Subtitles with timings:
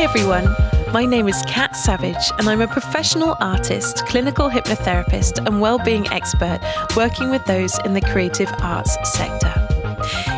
[0.00, 0.48] Hi, everyone.
[0.94, 6.58] My name is Kat Savage, and I'm a professional artist, clinical hypnotherapist, and well-being expert
[6.96, 9.52] working with those in the creative arts sector.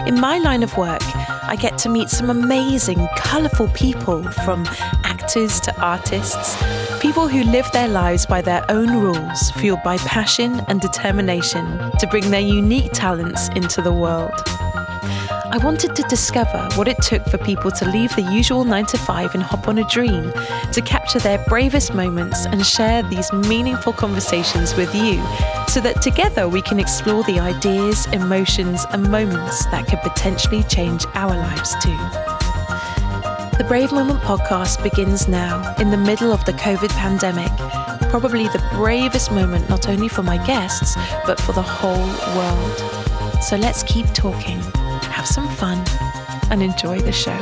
[0.04, 1.00] In my line of work,
[1.44, 4.66] I get to meet some amazing, colourful people from
[5.04, 6.60] actors to artists,
[7.00, 12.08] people who live their lives by their own rules, fueled by passion and determination to
[12.08, 14.42] bring their unique talents into the world.
[15.52, 18.96] I wanted to discover what it took for people to leave the usual 9 to
[18.96, 20.32] 5 and hop on a dream,
[20.72, 25.22] to capture their bravest moments and share these meaningful conversations with you,
[25.68, 31.04] so that together we can explore the ideas, emotions, and moments that could potentially change
[31.12, 31.98] our lives too.
[33.58, 37.52] The Brave Moment podcast begins now, in the middle of the COVID pandemic.
[38.08, 43.42] Probably the bravest moment not only for my guests, but for the whole world.
[43.42, 44.62] So let's keep talking
[45.22, 45.78] have some fun,
[46.50, 47.38] and enjoy the show.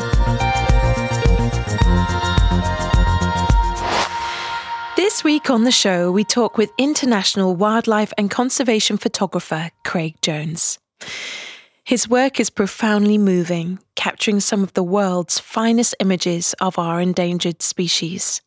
[4.97, 10.79] This week on the show, we talk with international wildlife and conservation photographer Craig Jones.
[11.83, 17.63] His work is profoundly moving, capturing some of the world's finest images of our endangered
[17.63, 18.43] species.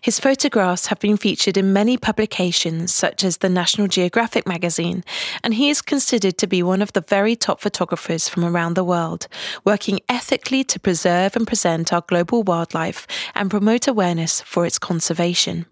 [0.00, 5.04] His photographs have been featured in many publications, such as the National Geographic magazine,
[5.44, 8.84] and he is considered to be one of the very top photographers from around the
[8.84, 9.28] world,
[9.64, 15.66] working ethically to preserve and present our global wildlife and promote awareness for its conservation.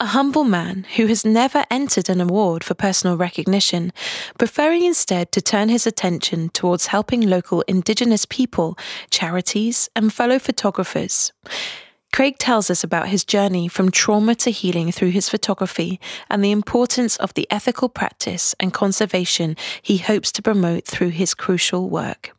[0.00, 3.92] A humble man who has never entered an award for personal recognition,
[4.36, 8.76] preferring instead to turn his attention towards helping local Indigenous people,
[9.10, 11.32] charities, and fellow photographers.
[12.12, 16.50] Craig tells us about his journey from trauma to healing through his photography and the
[16.50, 22.36] importance of the ethical practice and conservation he hopes to promote through his crucial work.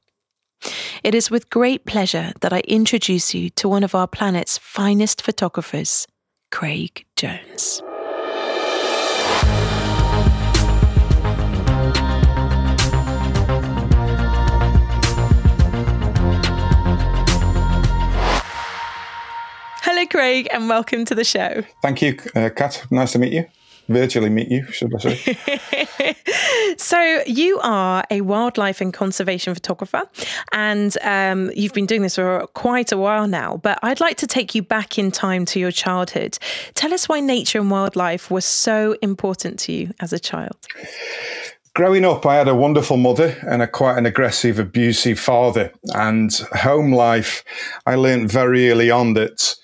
[1.04, 5.22] It is with great pleasure that I introduce you to one of our planet's finest
[5.22, 6.08] photographers,
[6.52, 7.82] Craig Jones.
[20.14, 21.64] Craig, and welcome to the show.
[21.82, 22.86] Thank you, uh, Kat.
[22.92, 23.46] Nice to meet you.
[23.90, 26.16] Virtually meet you, should I say?
[26.78, 30.04] so, you are a wildlife and conservation photographer,
[30.52, 33.58] and um, you've been doing this for quite a while now.
[33.58, 36.38] But I'd like to take you back in time to your childhood.
[36.76, 40.56] Tell us why nature and wildlife were so important to you as a child.
[41.74, 45.74] Growing up, I had a wonderful mother and a quite an aggressive, abusive father.
[45.96, 47.44] And home life,
[47.88, 49.56] I learned very early on that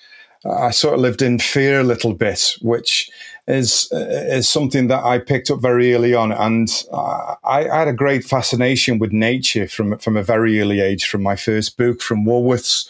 [0.44, 3.10] I sort of lived in fear a little bit, which
[3.46, 7.92] is is something that I picked up very early on, and I, I, had a
[7.92, 11.06] great fascination with nature from from a very early age.
[11.06, 12.88] From my first book, from Woolworths,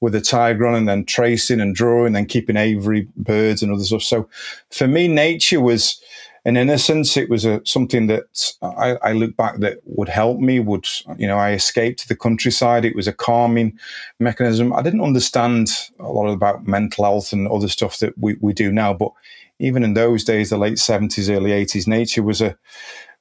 [0.00, 3.84] with a tiger on, and then tracing and drawing, and keeping aviary birds and other
[3.84, 4.02] stuff.
[4.02, 4.28] So,
[4.70, 6.00] for me, nature was
[6.46, 7.16] an innocence.
[7.16, 10.60] It was a, something that I, I, look back that would help me.
[10.60, 10.86] Would
[11.18, 11.36] you know?
[11.36, 12.84] I escaped to the countryside.
[12.84, 13.76] It was a calming
[14.20, 14.72] mechanism.
[14.72, 18.70] I didn't understand a lot about mental health and other stuff that we, we do
[18.70, 18.94] now.
[18.94, 19.10] But
[19.58, 22.56] even in those days, the late seventies, early eighties, nature was a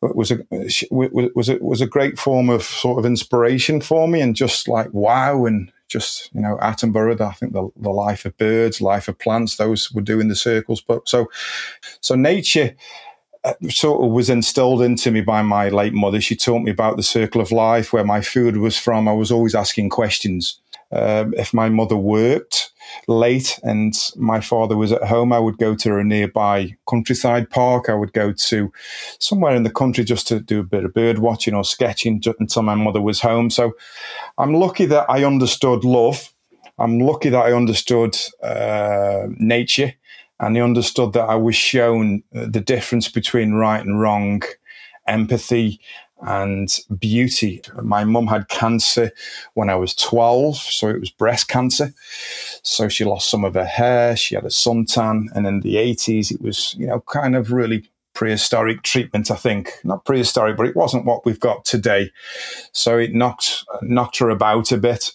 [0.01, 0.39] was a
[0.91, 4.93] was a was a great form of sort of inspiration for me, and just like
[4.93, 9.17] wow and just you know Attenborough, I think the, the life of birds, life of
[9.17, 10.79] plants, those were doing the circles.
[10.81, 11.27] But so
[12.01, 12.75] so nature
[13.69, 16.19] sort of was instilled into me by my late mother.
[16.21, 19.07] She taught me about the circle of life, where my food was from.
[19.07, 20.59] I was always asking questions.
[20.91, 22.71] Um, if my mother worked
[23.07, 27.89] late and my father was at home, I would go to a nearby countryside park.
[27.89, 28.71] I would go to
[29.19, 32.61] somewhere in the country just to do a bit of bird watching or sketching until
[32.61, 33.49] my mother was home.
[33.49, 33.73] So
[34.37, 36.31] I'm lucky that I understood love.
[36.77, 39.93] I'm lucky that I understood uh, nature
[40.39, 44.43] and he understood that I was shown uh, the difference between right and wrong,
[45.07, 45.79] empathy
[46.21, 47.61] and beauty.
[47.81, 49.11] My mum had cancer
[49.53, 51.93] when I was 12, so it was breast cancer.
[52.63, 56.31] So she lost some of her hair, she had a suntan, and in the 80s,
[56.31, 59.71] it was, you know, kind of really prehistoric treatment, I think.
[59.83, 62.11] Not prehistoric, but it wasn't what we've got today.
[62.71, 65.11] So it knocked knocked her about a bit.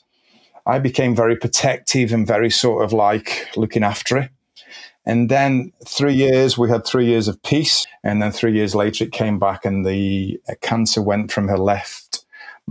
[0.67, 4.31] I became very protective and very sort of like looking after her.
[5.06, 7.87] And then three years, we had three years of peace.
[8.02, 12.10] And then three years later, it came back and the cancer went from her left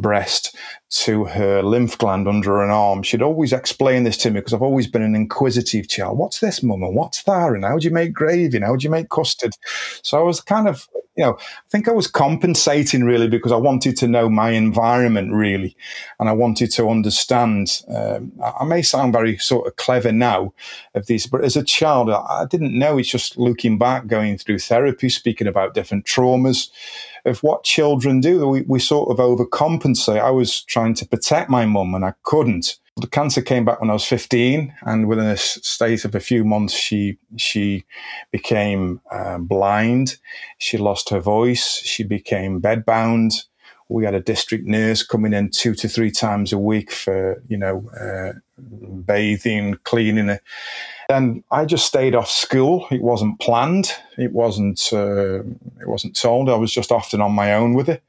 [0.01, 0.55] breast
[0.89, 3.03] to her lymph gland under an arm.
[3.03, 6.17] She'd always explain this to me because I've always been an inquisitive child.
[6.17, 6.83] What's this, mum?
[6.83, 7.51] And what's that?
[7.51, 8.57] And how do you make gravy?
[8.57, 9.53] And how do you make custard?
[10.01, 10.87] So I was kind of
[11.19, 15.33] you know, I think I was compensating really because I wanted to know my environment
[15.33, 15.75] really,
[16.17, 17.81] and I wanted to understand.
[17.89, 20.53] Um, I may sound very sort of clever now
[20.95, 22.97] of this, but as a child, I didn't know.
[22.97, 26.69] It's just looking back, going through therapy, speaking about different traumas
[27.25, 28.47] of what children do.
[28.47, 30.21] We, we sort of overcompensate.
[30.21, 32.77] I was trying to protect my mum and I couldn't.
[32.97, 36.43] The cancer came back when I was 15, and within a space of a few
[36.43, 37.85] months, she she
[38.31, 40.17] became uh, blind.
[40.57, 41.77] She lost her voice.
[41.77, 43.45] She became bedbound.
[43.87, 47.57] We had a district nurse coming in two to three times a week for you
[47.57, 48.33] know uh,
[49.05, 50.37] bathing, cleaning.
[51.09, 52.87] Then I just stayed off school.
[52.91, 53.91] It wasn't planned.
[54.17, 54.89] It wasn't.
[54.93, 55.39] Uh,
[55.81, 56.49] it wasn't told.
[56.49, 58.03] I was just often on my own with it.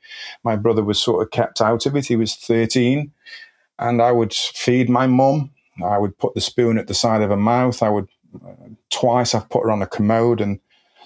[0.44, 2.06] My brother was sort of kept out of it.
[2.06, 3.10] He was 13
[3.80, 5.50] and I would feed my mum.
[5.82, 7.82] I would put the spoon at the side of her mouth.
[7.82, 8.08] I would
[8.46, 8.52] uh,
[8.90, 10.60] twice I've put her on a commode, and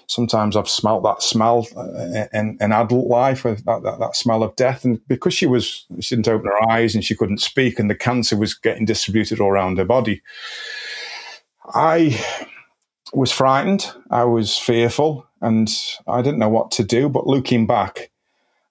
[0.07, 4.55] sometimes I've smelt that smell uh, in, in adult life, that, that, that, smell of
[4.57, 4.83] death.
[4.83, 7.95] And because she was she didn't open her eyes and she couldn't speak, and the
[7.95, 10.21] cancer was getting distributed all around her body,
[11.73, 12.23] I
[13.13, 13.91] was frightened.
[14.09, 15.69] I was fearful, and
[16.07, 17.09] I didn't know what to do.
[17.09, 18.11] But looking back,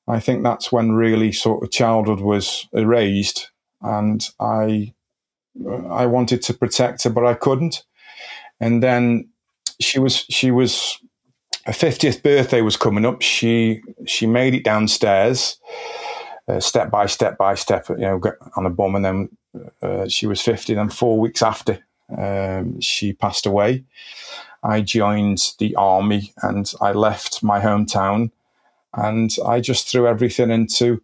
[0.06, 3.50] I think that's when really sort of childhood was erased
[3.85, 4.93] and I
[5.88, 7.85] I wanted to protect her, but I couldn't.
[8.61, 9.29] And then
[9.81, 10.99] she was she was
[11.67, 13.23] her fiftieth birthday was coming up.
[13.23, 15.58] She she made it downstairs,
[16.49, 18.20] uh, step by step by step, you know,
[18.56, 19.29] on a bum, and then
[19.82, 20.75] uh, she was fifty.
[20.75, 21.79] Then four weeks after,
[22.17, 23.85] um, she passed away.
[24.62, 28.31] I joined the army and I left my hometown,
[28.95, 31.03] and I just threw everything into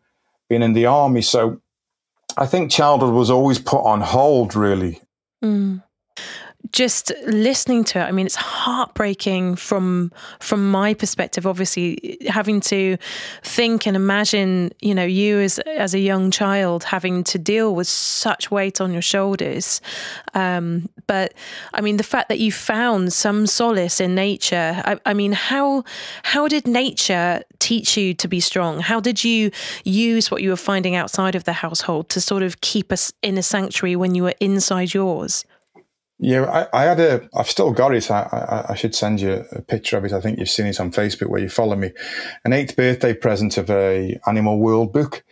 [0.49, 1.23] being in the army.
[1.23, 1.61] So
[2.37, 5.01] I think childhood was always put on hold, really.
[5.43, 5.83] Mm
[6.73, 12.97] just listening to it i mean it's heartbreaking from from my perspective obviously having to
[13.43, 17.89] think and imagine you know you as as a young child having to deal with
[17.89, 19.81] such weight on your shoulders.
[20.35, 21.35] Um, but
[21.75, 25.85] i mean the fact that you found some solace in nature I, I mean how
[26.23, 28.81] how did nature teach you to be strong?
[28.81, 29.51] How did you
[29.85, 33.39] use what you were finding outside of the household to sort of keep us in
[33.39, 35.45] a sanctuary when you were inside yours
[36.23, 37.29] yeah, I, I, had a.
[37.35, 38.11] I've still got it.
[38.11, 40.13] I, I, I, should send you a picture of it.
[40.13, 41.93] I think you've seen it on Facebook where you follow me.
[42.45, 45.25] An eighth birthday present of a Animal World book,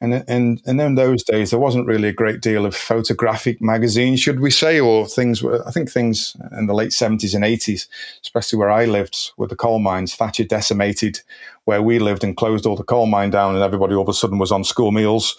[0.00, 4.20] and and and in those days there wasn't really a great deal of photographic magazines,
[4.20, 5.42] should we say, or things.
[5.42, 7.88] Were, I think things in the late seventies and eighties,
[8.22, 11.22] especially where I lived, with the coal mines, Thatcher decimated
[11.64, 14.14] where we lived and closed all the coal mine down, and everybody all of a
[14.14, 15.36] sudden was on school meals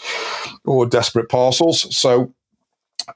[0.66, 1.96] or desperate parcels.
[1.96, 2.34] So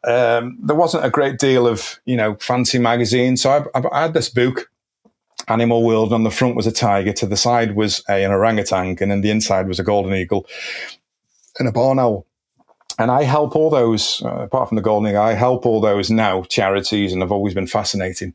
[0.03, 3.41] um, there wasn't a great deal of you know fancy magazines.
[3.41, 4.69] So I, I, had this book,
[5.47, 6.09] Animal World.
[6.09, 9.11] and On the front was a tiger, to the side was a, an orangutan, and
[9.11, 10.47] then the inside was a golden eagle
[11.59, 12.25] and a barn owl.
[12.99, 16.11] And I help all those, uh, apart from the golden eagle, I help all those
[16.11, 18.33] now charities, and I've always been fascinating.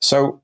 [0.00, 0.40] So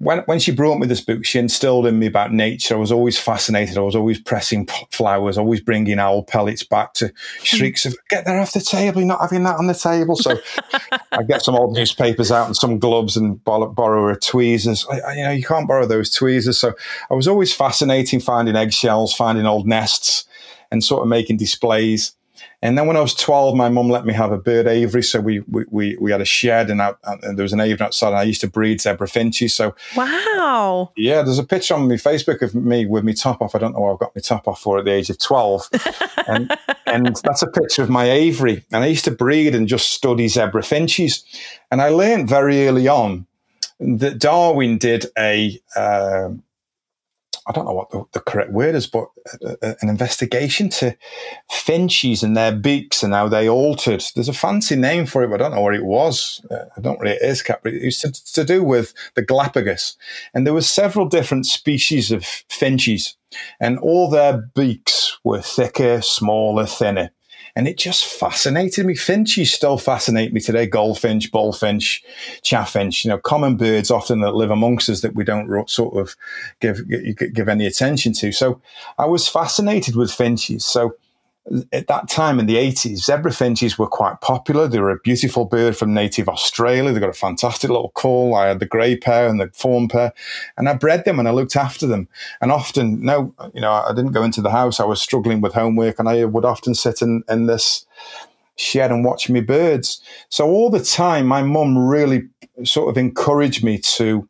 [0.00, 2.74] when, when she brought me this book, she instilled in me about nature.
[2.74, 3.76] I was always fascinated.
[3.76, 7.12] I was always pressing flowers, always bringing owl pellets back to
[7.42, 9.02] shrieks of, get that off the table.
[9.02, 10.16] You're not having that on the table.
[10.16, 10.40] So
[11.12, 14.86] I get some old newspapers out and some gloves and borrow her tweezers.
[14.90, 16.56] I, you know, you can't borrow those tweezers.
[16.56, 16.72] So
[17.10, 20.24] I was always fascinating finding eggshells, finding old nests
[20.70, 22.12] and sort of making displays.
[22.62, 25.02] And then when I was 12, my mum let me have a bird aviary.
[25.02, 27.80] So we, we, we, we had a shed and, out, and there was an aviary
[27.80, 29.54] outside and I used to breed zebra finches.
[29.54, 30.92] So wow.
[30.96, 33.54] Yeah, there's a picture on my Facebook of me with my top off.
[33.54, 35.70] I don't know what I've got my top off for at the age of 12.
[36.26, 38.64] and, and that's a picture of my aviary.
[38.70, 41.24] And I used to breed and just study zebra finches.
[41.70, 43.26] And I learned very early on
[43.78, 46.42] that Darwin did a, um,
[47.46, 49.08] I don't know what the, the correct word is, but
[49.42, 50.96] a, a, an investigation to
[51.50, 54.02] finches and their beaks and how they altered.
[54.14, 56.44] There's a fancy name for it, but I don't know what it was.
[56.50, 57.60] Uh, I don't really it is, Kat.
[57.64, 59.96] It was to, to do with the Galapagos,
[60.34, 63.16] and there were several different species of finches,
[63.58, 67.10] and all their beaks were thicker, smaller, thinner.
[67.56, 68.94] And it just fascinated me.
[68.94, 70.66] Finches still fascinate me today.
[70.66, 72.02] Goldfinch, bullfinch,
[72.42, 76.16] chaffinch, you know, common birds often that live amongst us that we don't sort of
[76.60, 76.80] give,
[77.34, 78.32] give any attention to.
[78.32, 78.60] So
[78.98, 80.64] I was fascinated with finches.
[80.64, 80.94] So
[81.72, 84.68] at that time in the 80s, zebra finches were quite popular.
[84.68, 86.92] They were a beautiful bird from native Australia.
[86.92, 88.34] They got a fantastic little call.
[88.34, 90.12] I had the grey pair and the fawn pair,
[90.56, 92.08] and I bred them and I looked after them.
[92.40, 94.78] And often, no, you know, I didn't go into the house.
[94.78, 97.84] I was struggling with homework, and I would often sit in, in this
[98.56, 100.00] shed and watch me birds.
[100.28, 102.28] So all the time, my mum really
[102.64, 104.28] sort of encouraged me to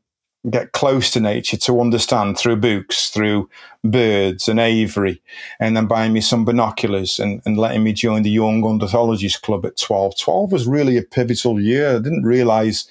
[0.48, 3.50] get close to nature to understand through books, through
[3.84, 5.20] birds and aviary,
[5.58, 9.66] and then buying me some binoculars and, and letting me join the Young Ornithologist Club
[9.66, 10.18] at 12.
[10.18, 11.96] 12 was really a pivotal year.
[11.96, 12.88] I didn't realize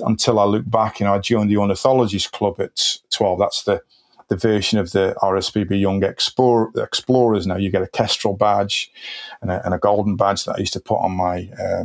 [0.00, 3.38] until I look back, you know, I joined the Ornithologist Club at 12.
[3.38, 3.82] That's the
[4.28, 7.56] the version of the RSPB Young Explorer, Explorers now.
[7.56, 8.90] You get a Kestrel badge
[9.42, 11.84] and a, and a golden badge that I used to put on my uh,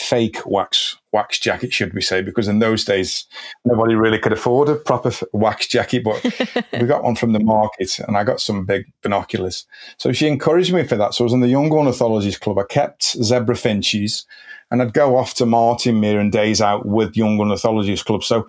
[0.00, 2.20] fake wax wax jacket, should we say?
[2.20, 3.26] Because in those days,
[3.64, 6.22] nobody really could afford a proper wax jacket, but
[6.72, 9.66] we got one from the market, and I got some big binoculars.
[9.96, 11.14] So she encouraged me for that.
[11.14, 12.58] So I was in the Young Ornithologist Club.
[12.58, 14.26] I kept zebra finches,
[14.70, 18.22] and I'd go off to Martin Mere and days out with Young Ornithologist Club.
[18.22, 18.46] So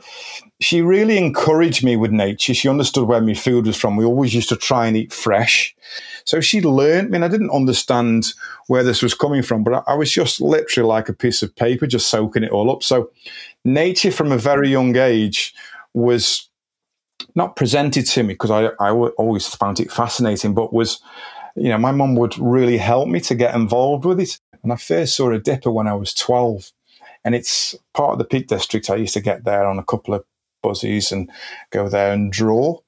[0.59, 2.53] she really encouraged me with nature.
[2.53, 3.95] She understood where my food was from.
[3.95, 5.75] We always used to try and eat fresh.
[6.25, 8.33] So she learned me, and I didn't understand
[8.67, 11.55] where this was coming from, but I, I was just literally like a piece of
[11.55, 12.81] paper, just soaking it all up.
[12.83, 13.11] So
[13.63, 15.53] nature from a very young age
[15.93, 16.49] was
[17.35, 20.99] not presented to me because I, I always found it fascinating, but was,
[21.55, 24.39] you know, my mum would really help me to get involved with it.
[24.63, 26.71] And I first saw a dipper when I was 12.
[27.23, 28.89] And it's part of the Peak District.
[28.89, 30.25] I used to get there on a couple of
[30.61, 31.29] buzzies and
[31.71, 32.79] go there and draw.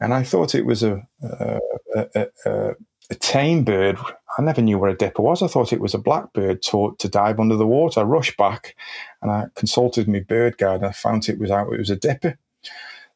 [0.00, 1.60] And I thought it was a, a,
[1.94, 2.70] a, a,
[3.10, 3.98] a tame bird.
[4.38, 5.42] I never knew where a dipper was.
[5.42, 8.00] I thought it was a blackbird taught to dive under the water.
[8.00, 8.74] I rushed back
[9.20, 11.96] and I consulted my bird guide and I found it was out, it was a
[11.96, 12.38] dipper.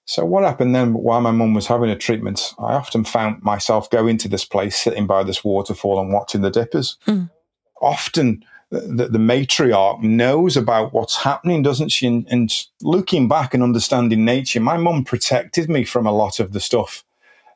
[0.04, 3.90] So what happened then while my mum was having a treatment, I often found myself
[3.90, 6.96] going to this place, sitting by this waterfall and watching the dippers.
[7.08, 7.28] Mm.
[7.82, 12.06] Often the, the, matriarch knows about what's happening, doesn't she?
[12.06, 16.52] And, and looking back and understanding nature, my mum protected me from a lot of
[16.52, 17.04] the stuff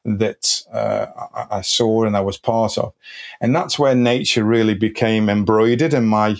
[0.04, 2.94] that uh, I, I, saw and I was part of.
[3.40, 6.36] And that's where nature really became embroidered in my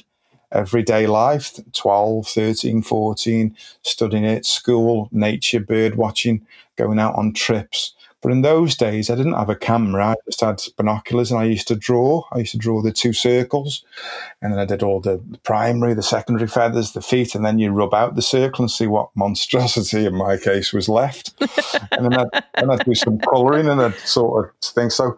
[0.53, 6.47] everyday life 12, 13, 14, studying at school, nature, bird watching,
[6.77, 7.95] going out on trips.
[8.23, 10.09] But in those days, I didn't have a camera.
[10.09, 12.25] I just had binoculars and I used to draw.
[12.33, 13.83] I used to draw the two circles.
[14.43, 17.35] And then I did all the primary, the secondary feathers, the feet.
[17.35, 20.89] And then you rub out the circle and see what monstrosity, in my case, was
[20.89, 21.33] left.
[21.93, 24.91] and then I'd, then I'd do some colouring and that sort of thing.
[24.91, 25.17] So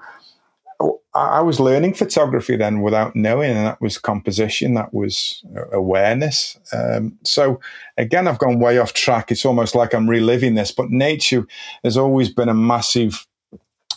[1.15, 6.59] I was learning photography then without knowing, and that was composition, that was awareness.
[6.73, 7.61] Um, so
[7.99, 9.31] again, I've gone way off track.
[9.31, 11.47] It's almost like I'm reliving this, but nature
[11.85, 13.27] has always been a massive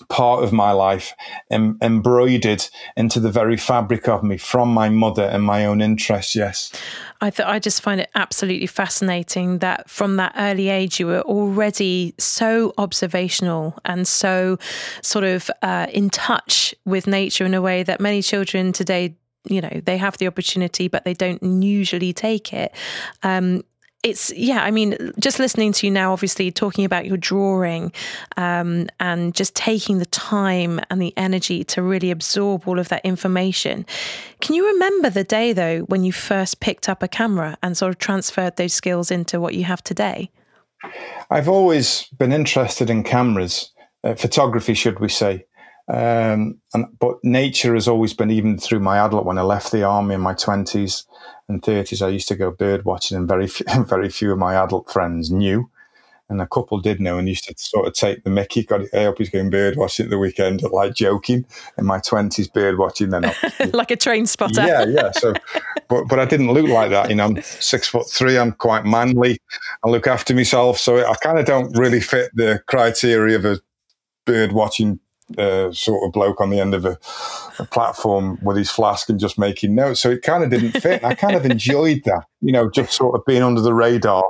[0.10, 1.14] part of my life
[1.50, 6.36] em- embroidered into the very fabric of me from my mother and my own interest
[6.36, 6.72] yes.
[7.22, 11.22] I th- I just find it absolutely fascinating that from that early age you were
[11.22, 14.58] already so observational and so
[15.02, 19.16] sort of uh, in touch with nature in a way that many children today
[19.48, 22.74] you know they have the opportunity but they don't usually take it.
[23.24, 23.64] Um,
[24.06, 27.92] it's yeah i mean just listening to you now obviously talking about your drawing
[28.38, 33.04] um, and just taking the time and the energy to really absorb all of that
[33.04, 33.86] information.
[34.42, 37.90] Can you remember the day though when you first picked up a camera and sort
[37.90, 40.30] of transferred those skills into what you have today?
[41.30, 43.72] I've always been interested in cameras
[44.04, 45.46] uh, photography should we say
[45.88, 49.84] um, and, but nature has always been, even through my adult, when I left the
[49.84, 51.06] army in my 20s
[51.48, 53.48] and 30s, I used to go bird watching, and very,
[53.86, 55.70] very few of my adult friends knew.
[56.28, 58.64] And a couple did know and used to sort of take the mickey.
[58.64, 61.46] Got I hope he's going bird watching at the weekend, like joking.
[61.78, 63.32] In my 20s, bird watching, then
[63.74, 64.66] like a train spotter.
[64.66, 65.12] Yeah, yeah.
[65.12, 65.36] So,
[65.88, 67.10] but, but I didn't look like that.
[67.12, 69.38] You know, I'm six foot three, I'm quite manly,
[69.86, 70.80] I look after myself.
[70.80, 73.60] So I kind of don't really fit the criteria of a
[74.26, 75.00] bird watching
[75.38, 77.00] uh, sort of bloke on the end of a,
[77.60, 80.00] a, platform with his flask and just making notes.
[80.00, 81.04] So it kind of didn't fit.
[81.04, 84.24] I kind of enjoyed that, you know, just sort of being under the radar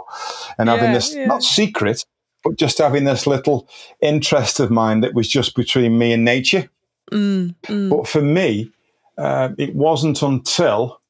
[0.57, 1.25] and yeah, having this yeah.
[1.25, 2.05] not secret,
[2.43, 3.67] but just having this little
[4.01, 6.69] interest of mine that was just between me and nature.
[7.11, 7.89] Mm, mm.
[7.89, 8.71] But for me,
[9.17, 11.01] uh, it wasn't until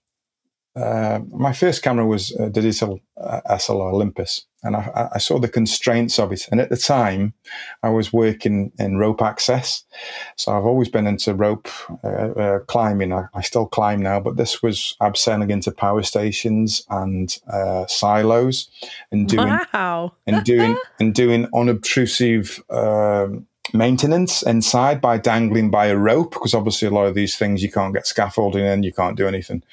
[0.76, 5.50] uh, my first camera was a digital uh, SLR Olympus, and I, I, saw the
[5.50, 6.48] constraints of it.
[6.50, 7.34] And at the time,
[7.84, 9.84] I was working in rope access,
[10.38, 11.68] so I've always been into rope
[12.06, 13.12] uh, uh, climbing.
[13.12, 18.70] I, I, still climb now, but this was abseiling into power stations and uh, silos,
[19.12, 20.14] and doing wow.
[20.26, 22.64] and doing and doing unobtrusive.
[22.70, 27.64] Um, maintenance inside by dangling by a rope because obviously a lot of these things
[27.64, 29.64] you can't get scaffolding in, you can't do anything.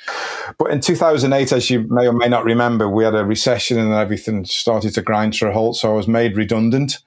[0.59, 3.93] But in 2008, as you may or may not remember, we had a recession and
[3.93, 5.77] everything started to grind to a halt.
[5.77, 6.99] So I was made redundant.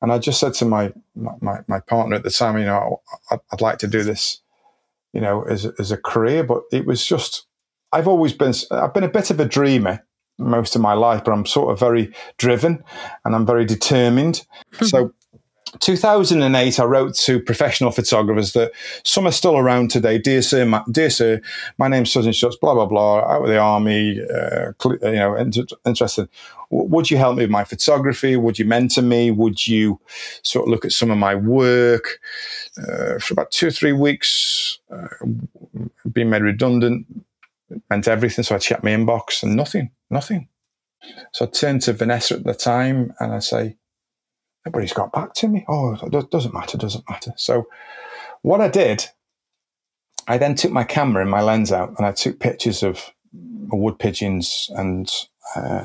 [0.00, 3.40] And I just said to my, my, my partner at the time, you know, I'd,
[3.52, 4.40] I'd like to do this,
[5.12, 7.46] you know, as, as a career, but it was just,
[7.92, 10.04] I've always been, I've been a bit of a dreamer
[10.38, 12.82] most of my life, but I'm sort of very driven
[13.24, 14.44] and I'm very determined.
[14.80, 15.10] So hmm.
[15.80, 18.72] 2008, I wrote to professional photographers that
[19.04, 20.18] some are still around today.
[20.18, 21.40] Dear sir, my, dear sir,
[21.78, 25.36] my name's Sutton Schutz, blah, blah, blah, out of the army, uh, you know,
[25.86, 26.28] interested.
[26.70, 28.36] Would you help me with my photography?
[28.36, 29.30] Would you mentor me?
[29.30, 30.00] Would you
[30.42, 32.20] sort of look at some of my work?
[32.78, 35.08] Uh, for about two or three weeks, uh,
[36.10, 37.06] being made redundant
[37.90, 38.44] meant everything.
[38.44, 40.48] So I checked my inbox and nothing, nothing.
[41.32, 43.76] So I turned to Vanessa at the time and I say,
[44.64, 45.64] nobody's got back to me.
[45.68, 47.32] Oh, it doesn't matter, doesn't matter.
[47.36, 47.66] So
[48.42, 49.06] what I did,
[50.28, 53.98] I then took my camera and my lens out and I took pictures of wood
[53.98, 55.10] pigeons and
[55.56, 55.84] uh,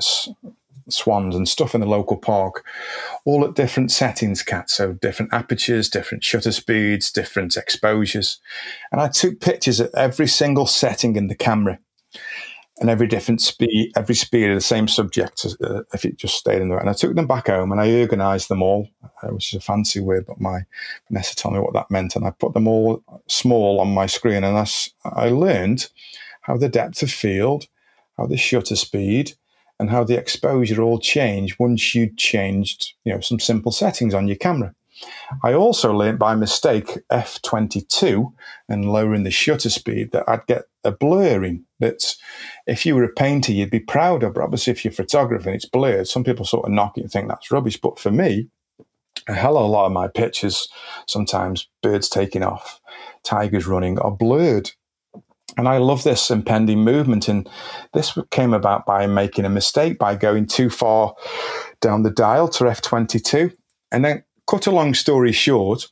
[0.90, 2.66] swans and stuff in the local park,
[3.26, 4.70] all at different settings, Kat.
[4.70, 8.40] So different apertures, different shutter speeds, different exposures.
[8.92, 11.80] And I took pictures at every single setting in the camera
[12.80, 16.62] and every different speed, every speed of the same subject uh, if it just stayed
[16.62, 16.78] in there.
[16.78, 19.62] And I took them back home and I organised them all, uh, which is a
[19.62, 20.66] fancy word, but my
[21.10, 22.16] Vanessa told me what that meant.
[22.16, 24.68] And I put them all small on my screen and I,
[25.04, 25.90] I learned
[26.42, 27.66] how the depth of field,
[28.18, 29.34] how the shutter speed,
[29.80, 34.28] and how the exposure all changed once you'd changed, you know, some simple settings on
[34.28, 34.74] your camera.
[35.44, 38.34] I also learned by mistake f22
[38.70, 42.16] and lowering the shutter speed that I'd get a blurring that
[42.66, 44.34] if you were a painter, you'd be proud of.
[44.34, 47.02] But obviously, if you're a photographer and it's blurred, some people sort of knock it
[47.02, 47.80] and think that's rubbish.
[47.80, 48.50] But for me,
[49.28, 50.68] a hell of a lot of my pictures,
[51.08, 52.80] sometimes birds taking off,
[53.24, 54.72] tigers running, are blurred.
[55.58, 57.28] And I love this impending movement.
[57.28, 57.50] And
[57.94, 61.16] this came about by making a mistake by going too far
[61.82, 63.54] down the dial to F22.
[63.92, 65.88] And then, cut a long story short,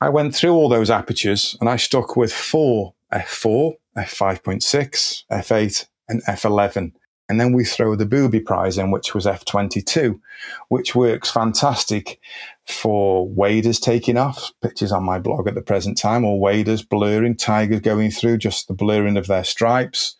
[0.00, 6.24] I went through all those apertures and I stuck with four F4, F5.6, F8, and
[6.24, 6.92] F11.
[7.28, 10.20] And then we throw the booby prize in, which was F22,
[10.68, 12.20] which works fantastic
[12.66, 14.52] for waders taking off.
[14.60, 18.68] Pictures on my blog at the present time, or waders blurring, tigers going through, just
[18.68, 20.16] the blurring of their stripes.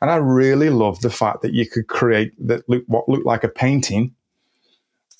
[0.00, 3.44] And I really love the fact that you could create that look, what looked like
[3.44, 4.14] a painting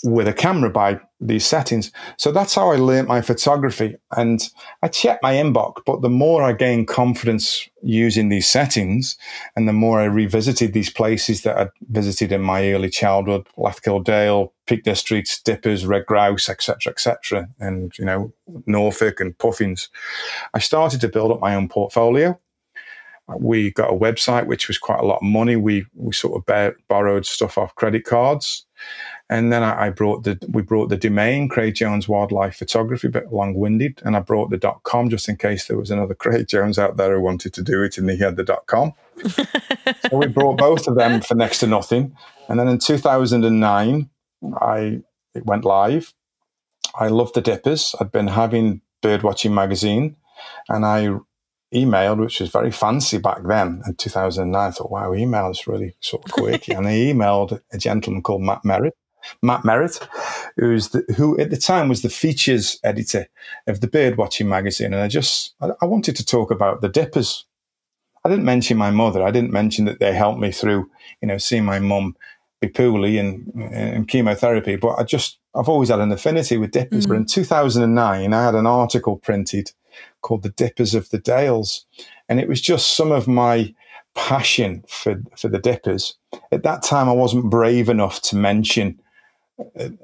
[0.05, 1.93] with a camera by these settings.
[2.17, 3.97] So that's how I learned my photography.
[4.17, 4.43] And
[4.83, 9.17] I checked my inbox, but the more I gained confidence using these settings
[9.57, 14.05] and the more I revisited these places that I'd visited in my early childhood, Lathkill
[14.05, 18.33] Dale, Peak Districts, Dippers, Red Grouse, etc., etc., and, you know,
[18.67, 19.89] Norfolk and Puffins,
[20.55, 22.39] I started to build up my own portfolio.
[23.39, 25.57] We got a website, which was quite a lot of money.
[25.57, 28.67] We, we sort of borrowed stuff off credit cards
[29.33, 33.11] and then I, I, brought the we brought the domain Craig Jones Wildlife Photography, a
[33.11, 36.14] bit long winded, and I brought the dot com just in case there was another
[36.23, 38.92] Craig Jones out there who wanted to do it, and he had the dot com.
[39.27, 42.14] so we brought both of them for next to nothing,
[42.49, 44.11] and then in 2009,
[44.61, 45.01] I
[45.35, 46.12] it went live.
[46.95, 47.95] I loved the Dippers.
[47.99, 50.16] I'd been having Birdwatching magazine,
[50.68, 51.16] and I
[51.75, 54.55] emailed, which was very fancy back then in 2009.
[54.55, 56.68] I thought, wow, email is really sort of quick.
[56.68, 58.95] and I emailed a gentleman called Matt Merritt,
[59.43, 59.99] Matt Merritt,
[60.57, 63.27] who's the, who at the time was the features editor
[63.67, 64.93] of the Birdwatching magazine.
[64.93, 67.47] And I just, I, I wanted to talk about the dippers.
[68.25, 69.23] I didn't mention my mother.
[69.23, 72.17] I didn't mention that they helped me through, you know, seeing my mum
[72.61, 74.77] be poorly and, and chemotherapy.
[74.77, 77.07] But I just, I've always had an affinity with dippers.
[77.07, 77.09] Mm.
[77.09, 79.73] But in 2009, I had an article printed
[80.23, 81.85] called The Dippers of the Dales.
[82.29, 83.75] And it was just some of my
[84.15, 86.17] passion for, for the dippers.
[86.51, 89.01] At that time, I wasn't brave enough to mention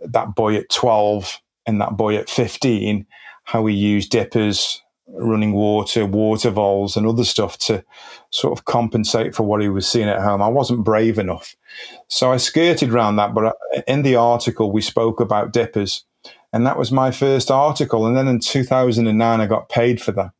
[0.04, 3.06] that boy at 12 and that boy at 15,
[3.44, 7.84] how he used dippers, running water, water voles, and other stuff to
[8.30, 10.42] sort of compensate for what he was seeing at home.
[10.42, 11.56] I wasn't brave enough.
[12.08, 13.34] So I skirted around that.
[13.34, 16.04] But in the article, we spoke about dippers.
[16.52, 18.06] And that was my first article.
[18.06, 20.32] And then in 2009, I got paid for that.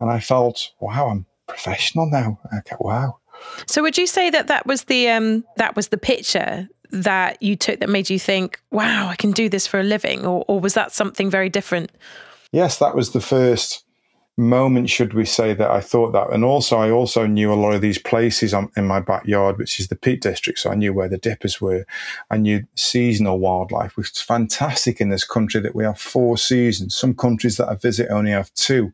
[0.00, 2.38] And I felt, wow, I'm professional now.
[2.58, 3.18] Okay, wow.
[3.66, 7.56] So would you say that that was the um, that was the picture that you
[7.56, 10.24] took that made you think, wow, I can do this for a living?
[10.24, 11.90] Or, or was that something very different?
[12.52, 13.84] Yes, that was the first
[14.38, 16.32] moment, should we say, that I thought that.
[16.32, 19.88] And also, I also knew a lot of these places in my backyard, which is
[19.88, 20.58] the Peak District.
[20.58, 21.84] So I knew where the dippers were.
[22.30, 26.94] I knew seasonal wildlife, which is fantastic in this country that we have four seasons.
[26.94, 28.92] Some countries that I visit only have two.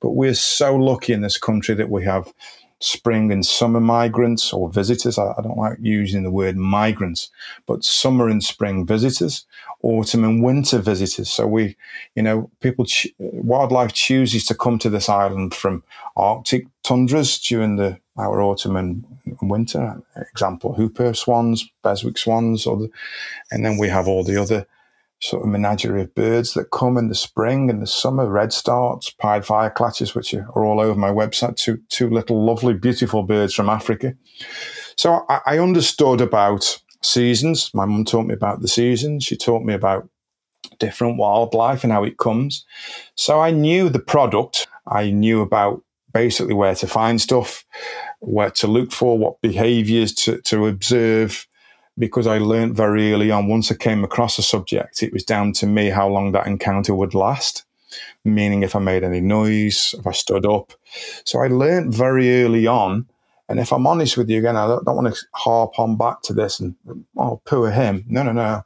[0.00, 2.32] But we're so lucky in this country that we have
[2.80, 5.18] spring and summer migrants or visitors.
[5.18, 7.30] I, I, don't like using the word migrants,
[7.66, 9.46] but summer and spring visitors,
[9.82, 11.30] autumn and winter visitors.
[11.30, 11.76] So we,
[12.14, 15.82] you know, people, ch- wildlife chooses to come to this island from
[16.16, 19.04] Arctic tundras during the our autumn and
[19.42, 20.02] winter.
[20.32, 22.90] Example: Whooper swans, Beswick swans, or the,
[23.50, 24.66] and then we have all the other
[25.20, 29.42] sort of menagerie of birds that come in the spring and the summer, redstarts, pied
[29.42, 34.14] flycatchers, which are, all over my website, two, two little lovely, beautiful birds from Africa.
[34.96, 37.70] So I, I understood about seasons.
[37.72, 39.24] My mum taught me about the seasons.
[39.24, 40.08] She taught me about
[40.78, 42.64] different wildlife and how it comes.
[43.14, 44.68] So I knew the product.
[44.86, 47.64] I knew about basically where to find stuff,
[48.20, 51.46] where to look for, what behaviors to, to observe,
[51.98, 55.52] because I learned very early on, once I came across a subject, it was down
[55.54, 57.64] to me how long that encounter would last.
[58.24, 60.72] Meaning, if I made any noise, if I stood up.
[61.24, 63.06] So I learned very early on.
[63.48, 66.22] And if I'm honest with you again, I don't, don't want to harp on back
[66.22, 66.74] to this and,
[67.16, 68.04] oh, poor him.
[68.08, 68.62] No, no, no.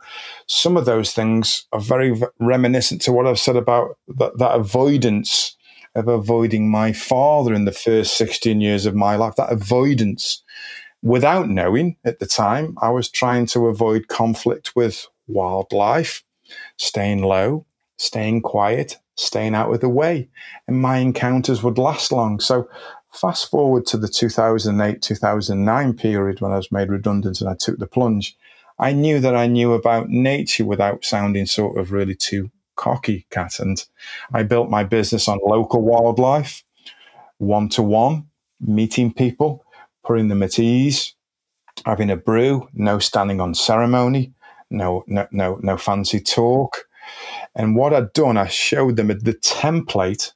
[0.46, 5.56] Some of those things are very reminiscent to what I've said about that avoidance
[5.94, 10.42] of avoiding my father in the first 16 years of my life, that avoidance
[11.02, 16.24] without knowing at the time, I was trying to avoid conflict with wildlife,
[16.76, 20.28] staying low, staying quiet, staying out of the way.
[20.66, 22.40] And my encounters would last long.
[22.40, 22.68] So,
[23.12, 27.78] fast forward to the 2008 2009 period when I was made redundant and I took
[27.78, 28.36] the plunge.
[28.78, 33.58] I knew that I knew about nature without sounding sort of really too cocky, Kat.
[33.58, 33.84] And
[34.32, 36.64] I built my business on local wildlife,
[37.36, 39.64] one to one, meeting people
[40.04, 41.14] putting them at ease,
[41.84, 44.32] having a brew, no standing on ceremony,
[44.70, 46.86] no, no, no, no fancy talk.
[47.54, 50.32] And what I'd done, I showed them the template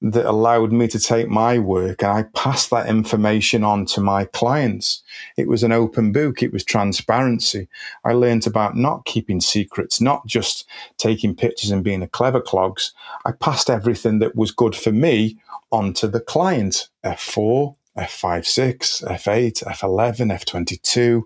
[0.00, 4.26] that allowed me to take my work and I passed that information on to my
[4.26, 5.02] clients.
[5.36, 6.42] It was an open book.
[6.42, 7.68] It was transparency.
[8.04, 12.92] I learned about not keeping secrets, not just taking pictures and being a clever clogs.
[13.24, 15.38] I passed everything that was good for me
[15.72, 16.88] onto the client.
[17.04, 21.22] F4, F56, F8, F11, F22.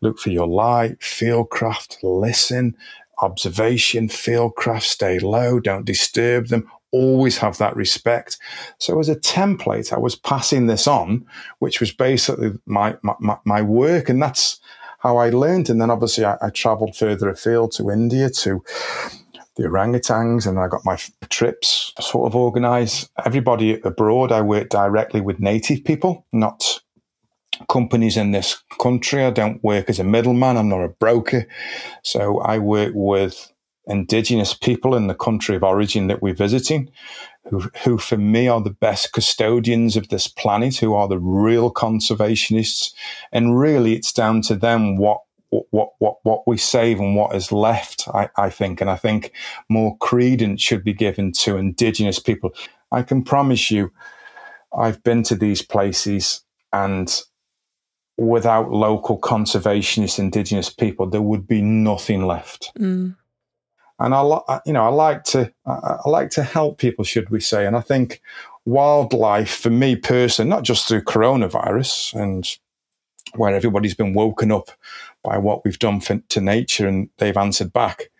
[0.00, 2.76] Look for your light, fieldcraft, listen,
[3.20, 6.70] observation, fieldcraft, stay low, don't disturb them.
[6.90, 8.38] Always have that respect.
[8.78, 11.26] So, as a template, I was passing this on,
[11.58, 14.08] which was basically my, my, my work.
[14.08, 14.58] And that's
[15.00, 15.68] how I learned.
[15.68, 18.64] And then obviously, I, I traveled further afield to India to
[19.58, 20.96] the orangutans, and I got my
[21.28, 23.10] trips sort of organized.
[23.26, 26.80] Everybody abroad, I work directly with native people, not
[27.68, 29.24] companies in this country.
[29.24, 31.46] I don't work as a middleman, I'm not a broker.
[32.02, 33.52] So I work with
[33.86, 36.90] indigenous people in the country of origin that we're visiting.
[37.50, 41.72] Who, who for me are the best custodians of this planet, who are the real
[41.72, 42.92] conservationists.
[43.32, 47.52] And really, it's down to them what what what what we save and what is
[47.52, 48.08] left.
[48.08, 49.32] I, I think, and I think
[49.68, 52.52] more credence should be given to Indigenous people.
[52.92, 53.92] I can promise you,
[54.76, 57.22] I've been to these places, and
[58.16, 62.72] without local conservationist Indigenous people, there would be nothing left.
[62.78, 63.16] Mm.
[64.00, 67.66] And I, you know, I like to, I like to help people, should we say?
[67.66, 68.22] And I think
[68.64, 72.48] wildlife, for me personally, not just through coronavirus and
[73.34, 74.70] where everybody's been woken up
[75.22, 78.10] by what we've done for, to nature and they've answered back.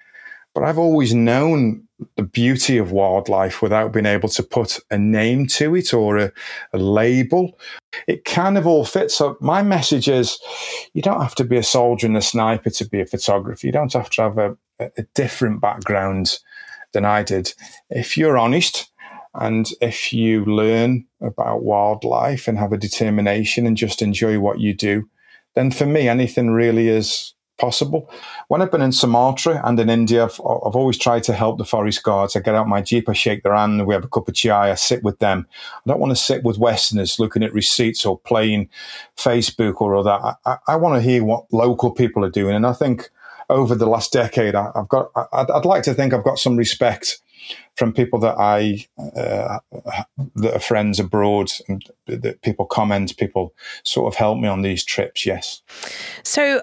[0.55, 5.47] But I've always known the beauty of wildlife without being able to put a name
[5.49, 6.33] to it or a,
[6.73, 7.59] a, label.
[8.07, 9.15] It kind of all fits.
[9.15, 10.39] So my message is
[10.95, 13.67] you don't have to be a soldier and a sniper to be a photographer.
[13.67, 16.39] You don't have to have a, a different background
[16.93, 17.53] than I did.
[17.91, 18.88] If you're honest
[19.39, 24.75] and if you learn about wildlife and have a determination and just enjoy what you
[24.75, 25.09] do,
[25.55, 28.11] then for me, anything really is possible.
[28.47, 31.65] When I've been in Sumatra and in India, I've, I've, always tried to help the
[31.65, 32.37] forest guards.
[32.37, 34.71] I get out my jeep, I shake their hand, we have a cup of chai,
[34.71, 35.47] I sit with them.
[35.75, 38.71] I don't want to sit with Westerners looking at receipts or playing
[39.17, 40.21] Facebook or that.
[40.23, 42.55] I, I, I want to hear what local people are doing.
[42.55, 43.11] And I think
[43.51, 46.57] over the last decade, I, have got, I'd, I'd like to think I've got some
[46.57, 47.21] respect
[47.77, 49.59] from people that I uh,
[50.37, 54.85] that are friends abroad, and that people comment, people sort of help me on these
[54.85, 55.25] trips.
[55.27, 55.63] Yes.
[56.23, 56.63] So,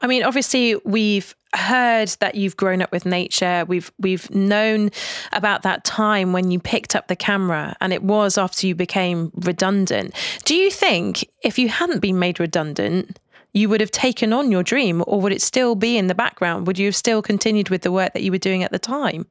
[0.00, 3.64] I mean, obviously, we've heard that you've grown up with nature.
[3.68, 4.90] We've we've known
[5.32, 9.30] about that time when you picked up the camera, and it was after you became
[9.34, 10.14] redundant.
[10.44, 13.18] Do you think if you hadn't been made redundant?
[13.54, 16.66] You would have taken on your dream, or would it still be in the background?
[16.66, 19.26] Would you have still continued with the work that you were doing at the time?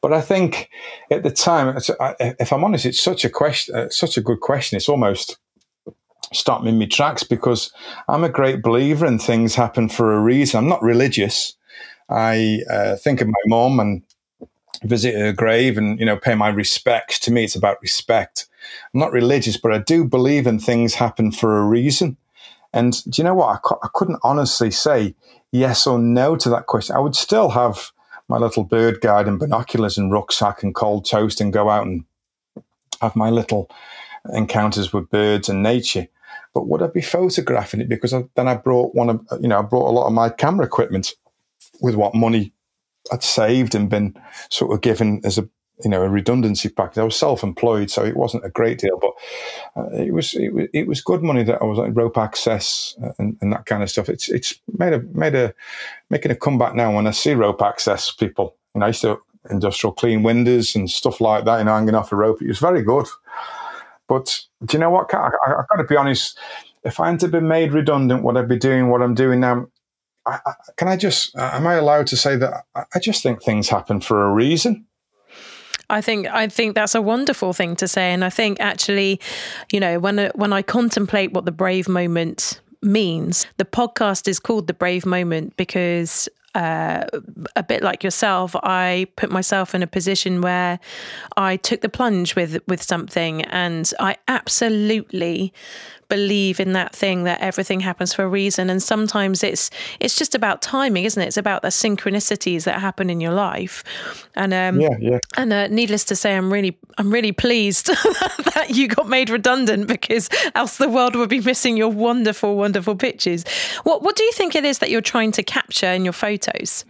[0.00, 0.70] But I think
[1.10, 1.76] at the time,
[2.18, 4.76] if I'm honest, it's such a question, uh, such a good question.
[4.76, 5.38] It's almost
[6.32, 7.72] stopped me in my tracks because
[8.08, 10.58] I'm a great believer in things happen for a reason.
[10.58, 11.54] I'm not religious.
[12.08, 14.02] I uh, think of my mom and
[14.84, 17.18] visit her grave and you know pay my respects.
[17.20, 18.48] To me, it's about respect.
[18.94, 22.16] I'm not religious, but I do believe in things happen for a reason.
[22.72, 23.60] And do you know what?
[23.64, 25.14] I, I couldn't honestly say
[25.52, 26.96] yes or no to that question.
[26.96, 27.90] I would still have
[28.30, 32.04] my little bird guide and binoculars and rucksack and cold toast and go out and
[33.02, 33.68] have my little
[34.32, 36.06] encounters with birds and nature.
[36.54, 37.88] But would I be photographing it?
[37.88, 40.28] Because I, then I brought one of, you know, I brought a lot of my
[40.28, 41.14] camera equipment
[41.80, 42.52] with what money
[43.12, 44.14] I'd saved and been
[44.48, 45.48] sort of given as a
[45.84, 46.98] you know a redundancy package.
[46.98, 49.12] I was self-employed, so it wasn't a great deal, but
[49.76, 52.96] uh, it was it was it was good money that I was like rope access
[53.18, 54.08] and, and, that kind of stuff.
[54.08, 55.54] It's it's made a made a
[56.10, 58.56] making a comeback now when I see rope access people.
[58.74, 59.18] You know, I used to
[59.50, 61.58] industrial clean windows and stuff like that.
[61.58, 62.42] You know, hanging off a rope.
[62.42, 63.06] It was very good.
[64.08, 65.12] But do you know what?
[65.14, 66.38] I, I, I've got to be honest.
[66.82, 69.66] If I hadn't been made redundant, would I be doing what I'm doing now?
[70.26, 71.36] I, I, can I just?
[71.36, 72.64] Am I allowed to say that?
[72.74, 74.86] I just think things happen for a reason.
[75.90, 79.20] I think I think that's a wonderful thing to say, and I think actually,
[79.72, 84.66] you know, when when I contemplate what the brave moment means, the podcast is called
[84.66, 87.04] the brave moment because uh,
[87.54, 90.80] a bit like yourself, I put myself in a position where
[91.36, 95.52] I took the plunge with with something, and I absolutely
[96.10, 98.68] believe in that thing that everything happens for a reason.
[98.68, 101.26] And sometimes it's it's just about timing isn't it?
[101.26, 103.82] It's about the synchronicities that happen in your life.
[104.34, 105.18] And um yeah, yeah.
[105.38, 107.86] and uh, needless to say i'm really i'm really pleased
[108.54, 112.96] that you got made redundant because else the world would be missing your wonderful wonderful
[112.96, 113.44] pictures.
[113.84, 116.84] What what do you think it is that you're trying to capture in your photos?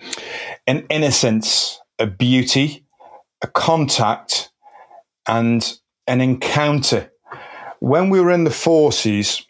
[0.67, 2.87] An innocence a beauty
[3.43, 4.51] a contact
[5.27, 7.11] and an encounter
[7.81, 9.45] when we were in the forces,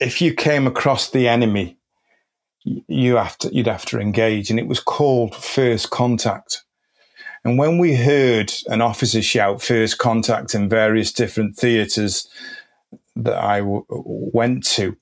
[0.00, 1.78] if you came across the enemy,
[2.64, 6.62] you have to, you'd have to engage, and it was called first contact.
[7.44, 12.26] And when we heard an officer shout first contact in various different theatres
[13.16, 14.96] that I w- went to,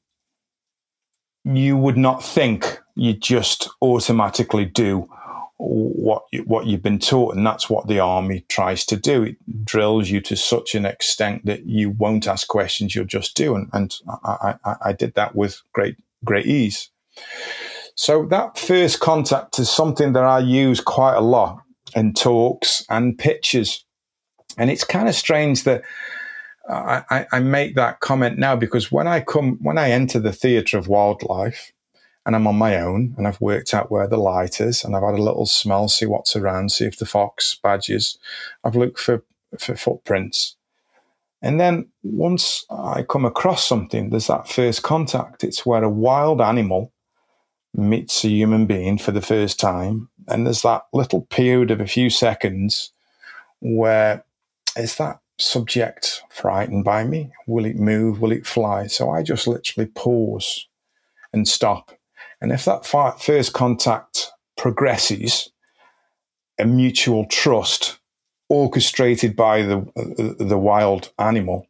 [1.45, 5.09] you would not think you just automatically do
[5.65, 9.23] what you, what you've been taught, and that's what the army tries to do.
[9.23, 13.55] It drills you to such an extent that you won't ask questions; you'll just do.
[13.55, 13.95] And, and
[14.25, 16.91] I, I, I did that with great great ease.
[17.95, 21.59] So that first contact is something that I use quite a lot
[21.95, 23.85] in talks and pitches,
[24.59, 25.83] and it's kind of strange that.
[26.71, 30.79] I, I make that comment now because when I come, when I enter the theatre
[30.79, 31.72] of wildlife,
[32.25, 35.03] and I'm on my own and I've worked out where the light is and I've
[35.03, 38.19] had a little smell, see what's around, see if the fox badges.
[38.65, 39.25] I've looked for,
[39.59, 40.57] for footprints.
[41.41, 45.43] And then once I come across something, there's that first contact.
[45.43, 46.93] It's where a wild animal
[47.75, 50.09] meets a human being for the first time.
[50.29, 52.93] And there's that little period of a few seconds
[53.59, 54.25] where
[54.77, 57.33] is that subject frightened by me?
[57.47, 58.21] Will it move?
[58.21, 58.87] Will it fly?
[58.87, 60.69] So I just literally pause
[61.33, 61.93] and stop
[62.43, 65.51] and if that first contact progresses,
[66.59, 68.01] a mutual trust
[68.49, 71.69] orchestrated by the, uh, the wild animal,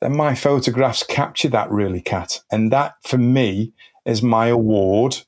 [0.00, 2.40] then my photographs capture that really, Kat.
[2.50, 3.74] And that for me
[4.06, 5.18] is my award.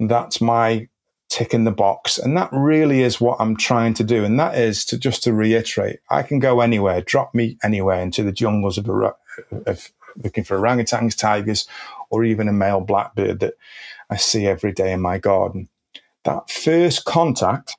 [0.00, 0.88] That's my
[1.28, 2.16] tick in the box.
[2.16, 4.24] And that really is what I'm trying to do.
[4.24, 8.22] And that is to just to reiterate, I can go anywhere, drop me anywhere into
[8.22, 9.92] the jungles of, of
[10.24, 11.68] looking for orangutans, tigers,
[12.10, 13.54] or even a male blackbird that
[14.10, 15.68] I see every day in my garden.
[16.24, 17.76] That first contact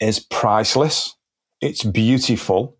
[0.00, 1.14] is priceless.
[1.60, 2.76] It's beautiful.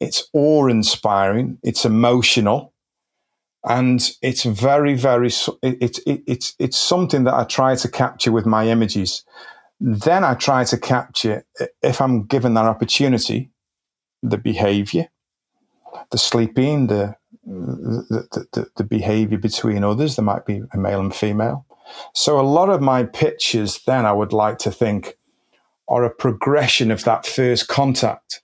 [0.00, 1.58] It's awe inspiring.
[1.62, 2.72] It's emotional.
[3.64, 8.46] And it's very, very, it's, it, it's, it's something that I try to capture with
[8.46, 9.24] my images.
[9.80, 11.44] Then I try to capture,
[11.82, 13.50] if I'm given that opportunity,
[14.22, 15.08] the behavior,
[16.10, 20.16] the sleeping, the, the, the, the behavior between others.
[20.16, 21.65] There might be a male and female.
[22.14, 25.16] So a lot of my pictures then I would like to think
[25.88, 28.42] are a progression of that first contact.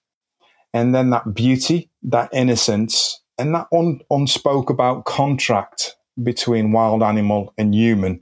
[0.73, 7.53] And then that beauty, that innocence, and that un- unspoke about contract between wild animal
[7.59, 8.21] and human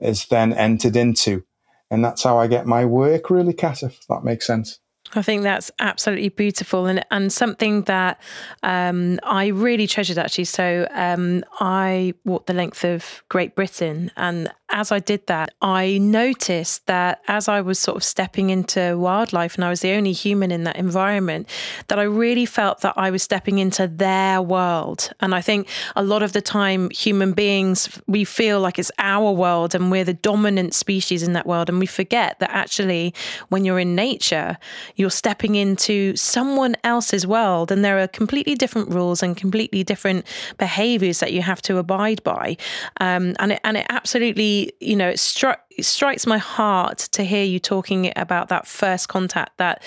[0.00, 1.44] is then entered into.
[1.90, 4.78] And that's how I get my work really, Kat, if that makes sense.
[5.14, 8.20] I think that's absolutely beautiful and, and something that
[8.62, 10.44] um, I really treasured actually.
[10.44, 15.98] So um, I walked the length of Great Britain and as I did that, I
[15.98, 20.12] noticed that as I was sort of stepping into wildlife and I was the only
[20.12, 21.48] human in that environment,
[21.88, 25.10] that I really felt that I was stepping into their world.
[25.20, 29.32] And I think a lot of the time, human beings, we feel like it's our
[29.32, 31.68] world and we're the dominant species in that world.
[31.68, 33.14] And we forget that actually,
[33.48, 34.56] when you're in nature,
[35.00, 40.26] you're stepping into someone else's world and there are completely different rules and completely different
[40.58, 42.56] behaviors that you have to abide by.
[43.00, 47.24] Um, and, it, and it absolutely you know, it, struck, it strikes my heart to
[47.24, 49.82] hear you talking about that first contact, that,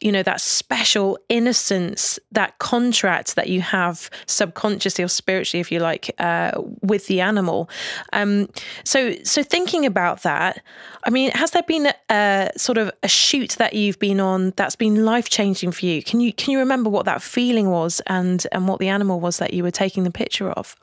[0.00, 5.78] you know, that special innocence, that contract that you have subconsciously or spiritually, if you
[5.78, 7.70] like, uh, with the animal.
[8.12, 8.48] Um,
[8.84, 10.62] so, so thinking about that,
[11.04, 14.52] I mean, has there been a, a sort of a shoot that you've been on
[14.56, 16.02] that's been life changing for you?
[16.02, 19.38] Can you can you remember what that feeling was and and what the animal was
[19.38, 20.74] that you were taking the picture of?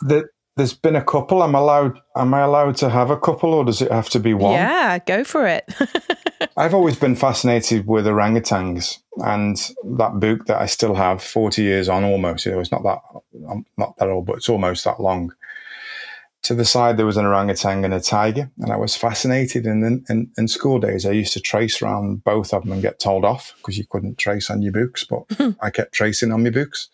[0.00, 1.42] The there's been a couple.
[1.42, 2.00] I'm allowed?
[2.16, 4.54] Am I allowed to have a couple, or does it have to be one?
[4.54, 5.72] Yeah, go for it.
[6.56, 9.56] I've always been fascinated with orangutans, and
[9.96, 12.46] that book that I still have, forty years on, almost.
[12.46, 12.98] You know, it's not that
[13.48, 15.32] I'm not that old, but it's almost that long.
[16.44, 19.66] To the side, there was an orangutan and a tiger, and I was fascinated.
[19.66, 22.80] And in, in, in school days, I used to trace around both of them and
[22.80, 25.24] get told off because you couldn't trace on your books, but
[25.60, 26.88] I kept tracing on my books.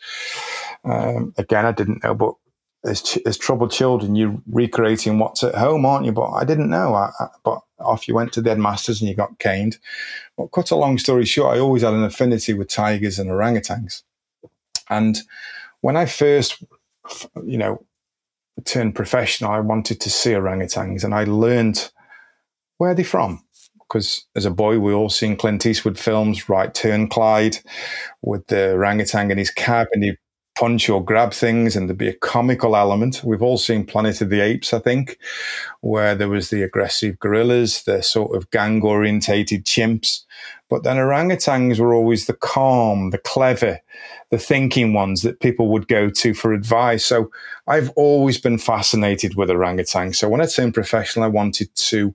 [0.85, 2.35] Um, again, I didn't know, but
[2.87, 6.13] as, as troubled children, you're recreating what's at home, aren't you?
[6.13, 6.95] But I didn't know.
[6.95, 9.79] I, I, but off you went to the headmasters and you got caned.
[10.37, 14.03] But cut a long story short, I always had an affinity with tigers and orangutans.
[14.89, 15.19] And
[15.81, 16.63] when I first,
[17.45, 17.85] you know,
[18.65, 21.91] turned professional, I wanted to see orangutans and I learned
[22.79, 23.43] where they're from.
[23.89, 27.59] Because as a boy, we all seen Clint Eastwood films, Right Turn Clyde,
[28.21, 30.17] with the orangutan in his cab and he
[30.57, 33.23] punch or grab things and there'd be a comical element.
[33.23, 35.19] We've all seen Planet of the Apes, I think,
[35.83, 40.25] where there was the aggressive gorillas, the sort of gang orientated chimps.
[40.69, 43.81] But then orangutans were always the calm, the clever,
[44.31, 47.05] the thinking ones that people would go to for advice.
[47.05, 47.31] So
[47.69, 50.17] I've always been fascinated with orangutans.
[50.17, 52.15] So when I turned professional, I wanted to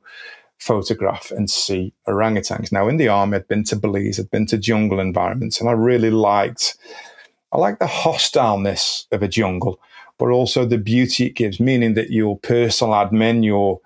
[0.57, 2.71] photograph and see orangutans.
[2.71, 5.73] Now in the army, I'd been to Belize, I'd been to jungle environments, and I
[5.73, 6.75] really liked
[7.51, 9.79] I like the hostileness of a jungle,
[10.17, 13.81] but also the beauty it gives, meaning that your personal admin, your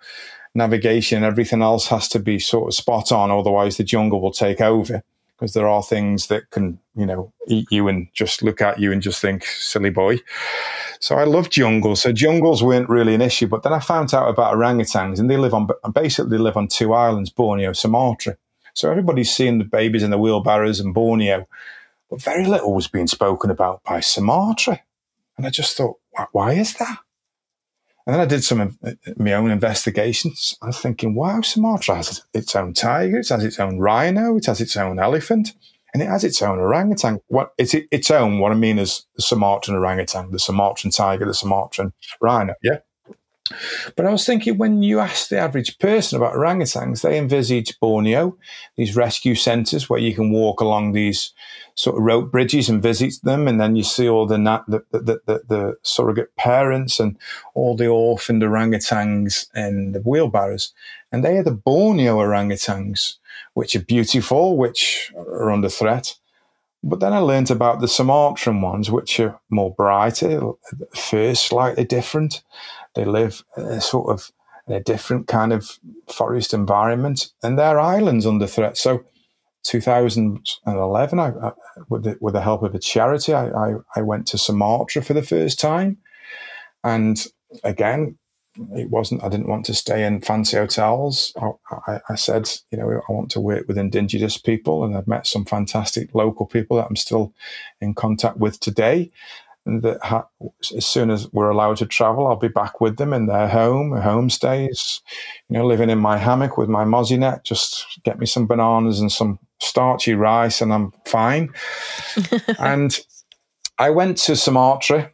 [0.53, 3.31] navigation, everything else has to be sort of spot on.
[3.31, 5.03] Otherwise, the jungle will take over
[5.37, 8.91] because there are things that can, you know, eat you and just look at you
[8.91, 10.17] and just think, silly boy.
[10.99, 12.01] So I love jungles.
[12.01, 13.47] So jungles weren't really an issue.
[13.47, 16.93] But then I found out about orangutans and they live on, basically live on two
[16.93, 18.37] islands, Borneo, Sumatra.
[18.73, 21.47] So everybody's seeing the babies in the wheelbarrows in Borneo
[22.09, 24.81] but very little was being spoken about by Sumatra.
[25.37, 25.97] And I just thought,
[26.31, 26.99] why is that?
[28.07, 28.77] And then I did some of
[29.17, 30.55] my own investigations.
[30.61, 34.45] I was thinking, wow, Sumatra has its own tiger, it has its own rhino, it
[34.45, 35.53] has its own elephant,
[35.91, 37.19] and it has its own orangutan.
[37.27, 38.37] What its own?
[38.39, 42.53] What I mean is the Sumatran orangutan, the Sumatran tiger, the Sumatran rhino.
[42.61, 42.77] Yeah,
[43.95, 48.37] but I was thinking when you ask the average person about orangutans, they envisage Borneo,
[48.75, 51.31] these rescue centres where you can walk along these
[51.75, 55.21] sort of rope bridges and visit them, and then you see all the the, the,
[55.25, 57.17] the, the, surrogate parents and
[57.53, 60.73] all the orphaned orangutans in the wheelbarrows,
[61.11, 63.17] and they are the Borneo orangutans,
[63.53, 66.17] which are beautiful, which are under threat.
[66.81, 70.51] But then I learned about the Sumatran ones, which are more brighter,
[70.95, 72.43] first slightly different.
[72.95, 74.31] They live in a sort of
[74.67, 78.77] in a different kind of forest environment, and they're islands under threat.
[78.77, 79.03] So,
[79.63, 81.51] 2011, I, I,
[81.89, 85.13] with, the, with the help of a charity, I, I, I went to Sumatra for
[85.13, 85.97] the first time,
[86.83, 87.25] and
[87.63, 88.17] again,
[88.73, 89.23] it wasn't.
[89.23, 91.33] I didn't want to stay in fancy hotels.
[91.87, 95.27] I, I, said, you know, I want to work with indigenous people, and I've met
[95.27, 97.33] some fantastic local people that I'm still
[97.81, 99.11] in contact with today
[99.65, 100.27] that ha-
[100.75, 103.91] as soon as we're allowed to travel, I'll be back with them in their home,
[103.91, 105.01] homestays,
[105.49, 108.99] you know, living in my hammock with my mozzie net, just get me some bananas
[108.99, 111.49] and some starchy rice and I'm fine.
[112.59, 112.97] and
[113.79, 115.11] I went to Sumatra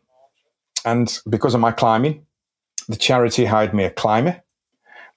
[0.86, 2.26] and because of my climbing,
[2.88, 4.42] the charity hired me a climber,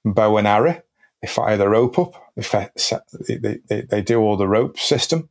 [0.04, 0.80] bow and arrow.
[1.22, 2.14] They fire the rope up.
[2.36, 5.28] They, they, they, they do all the rope system.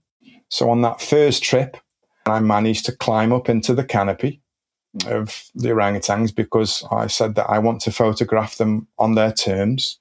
[0.50, 1.78] So on that first trip,
[2.26, 4.42] I managed to climb up into the canopy
[4.98, 5.12] mm.
[5.12, 10.00] of the orangutans because I said that I want to photograph them on their terms.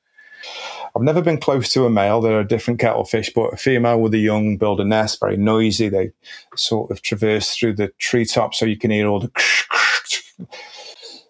[0.94, 2.20] I've never been close to a male.
[2.20, 5.88] They're a different kettlefish, but a female with a young build a nest, very noisy.
[5.88, 6.12] They
[6.56, 9.30] sort of traverse through the treetops so you can hear all the.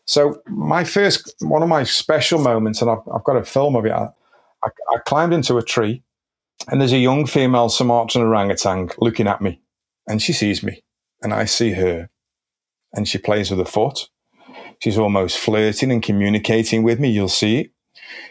[0.05, 3.87] So my first, one of my special moments, and I've, I've got a film of
[3.87, 3.93] it.
[3.93, 4.09] I,
[4.63, 6.03] I, I climbed into a tree,
[6.69, 9.61] and there's a young female Sumatran orangutan looking at me,
[10.07, 10.83] and she sees me,
[11.23, 12.11] and I see her,
[12.93, 14.09] and she plays with her foot.
[14.81, 17.11] She's almost flirting and communicating with me.
[17.11, 17.71] You'll see.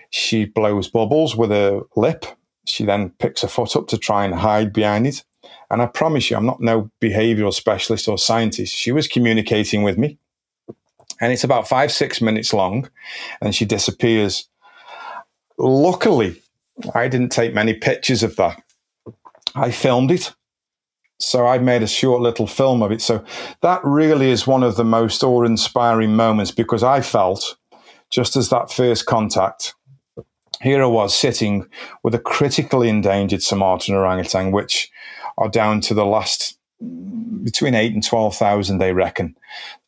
[0.09, 2.25] She blows bubbles with her lip.
[2.65, 5.23] She then picks her foot up to try and hide behind it.
[5.69, 8.75] And I promise you, I'm not no behavioral specialist or scientist.
[8.75, 10.17] She was communicating with me.
[11.21, 12.89] And it's about five, six minutes long.
[13.41, 14.49] And she disappears.
[15.57, 16.41] Luckily,
[16.93, 18.61] I didn't take many pictures of that.
[19.55, 20.33] I filmed it.
[21.23, 23.01] So I made a short little film of it.
[23.01, 23.23] So
[23.61, 27.57] that really is one of the most awe inspiring moments because I felt,
[28.09, 29.75] just as that first contact,
[30.61, 31.67] here I was sitting
[32.03, 34.91] with a critically endangered Sumatran orangutan, which
[35.37, 36.57] are down to the last
[37.43, 39.35] between eight and 12,000, they reckon.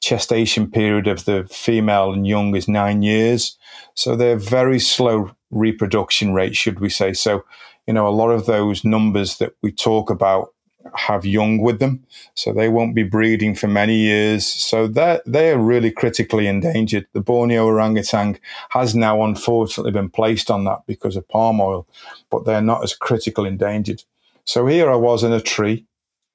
[0.01, 3.57] Gestation period of the female and young is nine years.
[3.95, 7.13] So they're very slow reproduction rate, should we say.
[7.13, 7.45] So,
[7.87, 10.52] you know, a lot of those numbers that we talk about
[10.95, 12.05] have young with them,
[12.35, 14.45] so they won't be breeding for many years.
[14.45, 17.07] So they're, they're really critically endangered.
[17.13, 18.37] The Borneo orangutan
[18.69, 21.87] has now unfortunately been placed on that because of palm oil,
[22.29, 24.03] but they're not as critically endangered.
[24.45, 25.85] So here I was in a tree,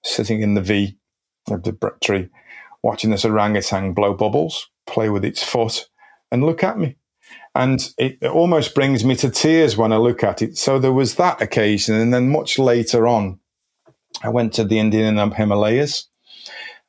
[0.03, 0.97] sitting in the V
[1.51, 1.73] of the
[2.03, 2.29] tree,
[2.83, 5.89] watching this orangutan blow bubbles, play with its foot,
[6.31, 6.97] and look at me.
[7.55, 10.57] And it, it almost brings me to tears when I look at it.
[10.57, 11.97] So there was that occasion.
[11.97, 13.41] And then much later on,
[14.23, 16.09] I went to the Indian and Himalayas.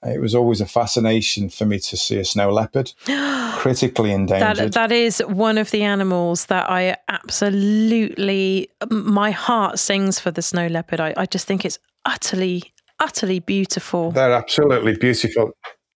[0.06, 2.94] Uh, it was always a fascination for me to see a snow leopard,
[3.58, 4.72] critically endangered.
[4.72, 10.42] That, that is one of the animals that I absolutely, my heart sings for the
[10.42, 11.02] snow leopard.
[11.02, 14.12] I, I just think it's utterly, utterly beautiful.
[14.12, 15.52] They're absolutely beautiful.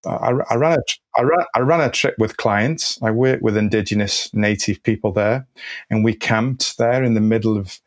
[0.05, 0.81] I, I, ran a,
[1.17, 3.01] I, ran, I ran a trip with clients.
[3.01, 5.47] I worked with indigenous native people there,
[5.89, 7.79] and we camped there in the middle of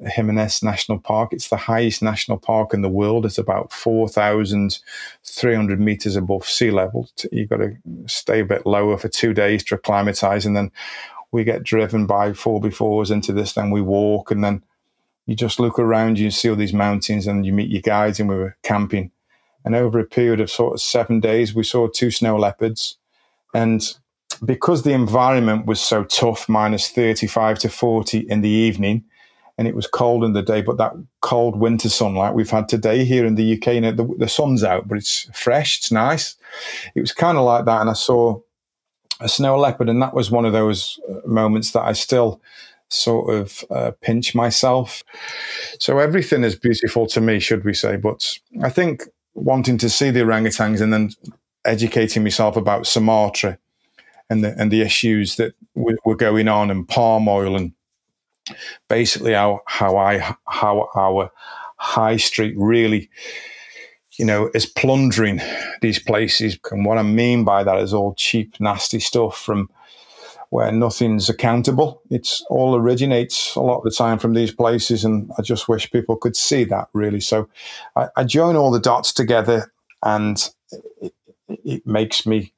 [0.00, 1.32] Hemis National Park.
[1.32, 3.26] It's the highest national park in the world.
[3.26, 7.08] It's about 4,300 meters above sea level.
[7.30, 7.76] You've got to
[8.06, 10.46] stay a bit lower for two days to acclimatize.
[10.46, 10.72] And then
[11.30, 13.52] we get driven by 4x4s into this.
[13.52, 14.62] Then we walk and then
[15.26, 18.28] you just look around you, see all these mountains and you meet your guides and
[18.28, 19.10] we were camping.
[19.64, 22.98] And over a period of sort of seven days, we saw two snow leopards.
[23.54, 23.82] And
[24.44, 29.04] because the environment was so tough, minus 35 to 40 in the evening,
[29.58, 33.04] and it was cold in the day, but that cold winter sunlight we've had today
[33.04, 36.36] here in the UK, you know, the, the sun's out, but it's fresh, it's nice.
[36.94, 37.80] It was kind of like that.
[37.80, 38.40] And I saw
[39.20, 42.40] a snow leopard, and that was one of those uh, moments that I still
[42.88, 45.02] sort of uh, pinch myself.
[45.78, 47.96] So everything is beautiful to me, should we say.
[47.96, 51.10] But I think wanting to see the orangutans and then
[51.64, 53.58] educating myself about Sumatra
[54.28, 57.72] and the, and the issues that were going on and palm oil and
[58.88, 61.30] basically how how I how our
[61.76, 63.10] high street really
[64.18, 65.40] you know is plundering
[65.80, 66.58] these places.
[66.70, 69.68] And what I mean by that is all cheap nasty stuff from
[70.52, 72.02] where nothing's accountable.
[72.10, 75.90] It's all originates a lot of the time from these places and I just wish
[75.90, 77.20] people could see that really.
[77.20, 77.48] So
[77.96, 79.72] I, I join all the dots together
[80.02, 80.46] and
[81.00, 81.14] it,
[81.48, 82.52] it makes me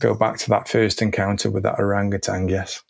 [0.00, 2.84] go back to that first encounter with that orangutan yes.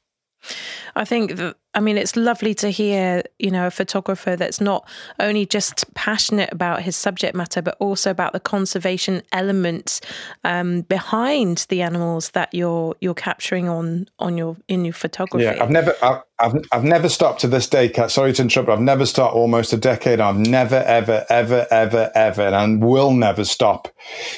[0.94, 4.88] I think that I mean, it's lovely to hear, you know, a photographer that's not
[5.18, 10.00] only just passionate about his subject matter, but also about the conservation elements
[10.44, 15.44] um, behind the animals that you're you're capturing on on your in your photography.
[15.44, 17.92] Yeah, I've never I, I've I've never stopped to this day.
[18.08, 18.68] Sorry to interrupt.
[18.68, 20.20] I've never stopped almost a decade.
[20.20, 23.88] I've never, ever, ever, ever, ever, and will never stop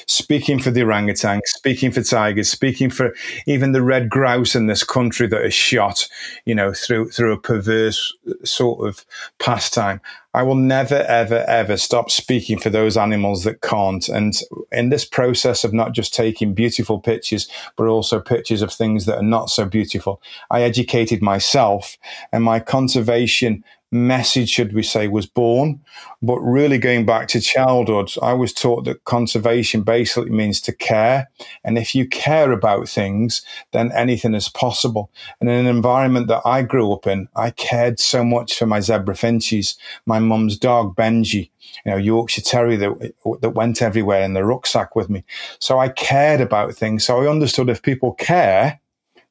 [0.06, 3.14] speaking for the orangutan, speaking for tigers, speaking for
[3.46, 6.08] even the red grouse in this country that is shot,
[6.44, 9.04] you know, through through a perverse uh, sort of
[9.38, 10.00] pastime.
[10.34, 14.06] I will never, ever, ever stop speaking for those animals that can't.
[14.08, 14.34] And
[14.70, 19.16] in this process of not just taking beautiful pictures, but also pictures of things that
[19.16, 20.20] are not so beautiful,
[20.50, 21.96] I educated myself
[22.32, 25.80] and my conservation message, should we say, was born.
[26.22, 31.28] But really going back to childhood, I was taught that conservation basically means to care.
[31.64, 35.10] And if you care about things, then anything is possible.
[35.40, 38.80] And in an environment that I grew up in, I cared so much for my
[38.80, 41.50] zebra finches, my mum's dog, Benji,
[41.84, 45.24] you know, Yorkshire Terrier that, that went everywhere in the rucksack with me.
[45.58, 47.04] So I cared about things.
[47.04, 48.80] So I understood if people care,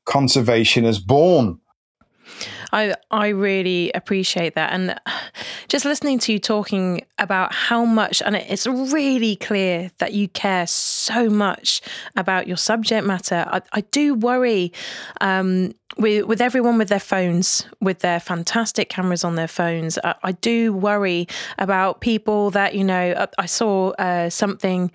[0.06, 1.60] conservation is born.
[2.76, 5.00] I I really appreciate that, and
[5.70, 10.68] just listening to you talking about how much, and it's really clear that you care
[10.68, 11.82] so much
[12.18, 13.46] about your subject matter.
[13.48, 14.74] I, I do worry
[15.22, 19.98] um, with with everyone with their phones, with their fantastic cameras on their phones.
[20.04, 21.28] I, I do worry
[21.58, 23.14] about people that you know.
[23.18, 24.92] I, I saw uh, something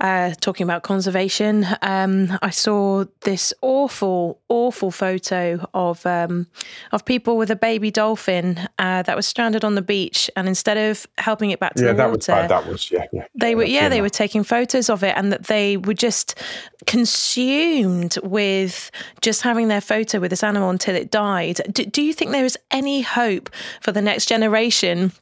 [0.00, 1.66] uh, talking about conservation.
[1.82, 6.46] Um, I saw this awful, awful photo of um,
[6.90, 10.76] of people with a baby dolphin uh, that was stranded on the beach, and instead
[10.76, 12.48] of helping it back to yeah, the that water, was.
[12.48, 13.26] That was yeah, yeah.
[13.34, 14.02] They were yeah, they that.
[14.02, 16.40] were taking photos of it, and that they were just
[16.86, 18.90] consumed with
[19.20, 21.60] just having their photo with this animal until it died.
[21.70, 25.12] Do, do you think there is any hope for the next generation?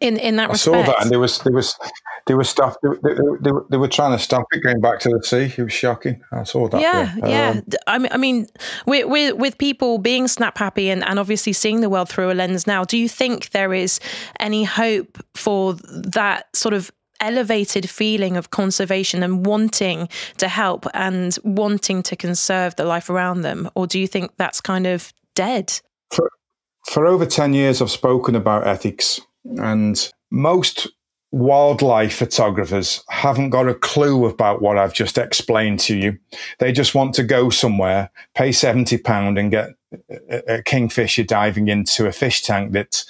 [0.00, 0.74] In, in that respect?
[0.74, 1.78] I respect, saw that, and there was there was
[2.26, 4.98] there was stuff they, they, they, were, they were trying to stop it going back
[5.00, 5.52] to the sea.
[5.56, 6.20] It was shocking.
[6.32, 6.80] I saw that.
[6.80, 7.28] Yeah, yeah.
[7.28, 7.78] yeah.
[7.86, 8.46] Um, I mean, I mean,
[8.86, 12.34] with, with with people being snap happy and, and obviously seeing the world through a
[12.34, 14.00] lens now, do you think there is
[14.40, 16.90] any hope for that sort of
[17.20, 20.08] elevated feeling of conservation and wanting
[20.38, 24.60] to help and wanting to conserve the life around them, or do you think that's
[24.60, 25.80] kind of dead?
[26.14, 26.30] for,
[26.86, 30.88] for over 10 years, I've spoken about ethics, and most
[31.32, 36.18] wildlife photographers haven't got a clue about what I've just explained to you.
[36.60, 39.70] They just want to go somewhere, pay £70 and get
[40.30, 43.04] a, a kingfisher diving into a fish tank that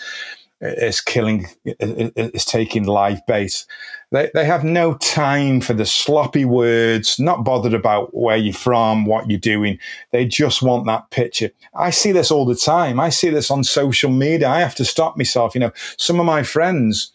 [0.64, 3.66] is killing, is taking live bait.
[4.12, 9.04] They, they have no time for the sloppy words, not bothered about where you're from,
[9.04, 9.78] what you're doing.
[10.12, 11.50] They just want that picture.
[11.74, 12.98] I see this all the time.
[12.98, 14.48] I see this on social media.
[14.48, 15.54] I have to stop myself.
[15.54, 17.12] You know, some of my friends,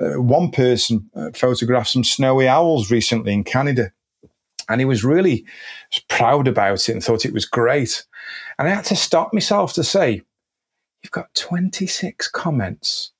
[0.00, 3.92] uh, one person uh, photographed some snowy owls recently in Canada.
[4.68, 5.44] And he was really
[6.08, 8.04] proud about it and thought it was great.
[8.58, 10.22] And I had to stop myself to say,
[11.02, 13.12] You've got 26 comments,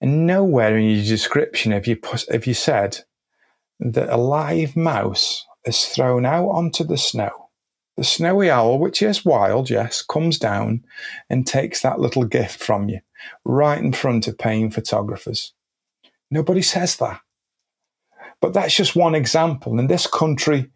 [0.00, 1.98] and nowhere in your description have you,
[2.30, 2.98] have you said
[3.80, 7.50] that a live mouse is thrown out onto the snow.
[7.96, 10.84] The snowy owl, which is wild, yes, comes down
[11.28, 13.00] and takes that little gift from you
[13.44, 15.52] right in front of paying photographers.
[16.30, 17.20] Nobody says that.
[18.40, 19.78] But that's just one example.
[19.78, 20.70] In this country,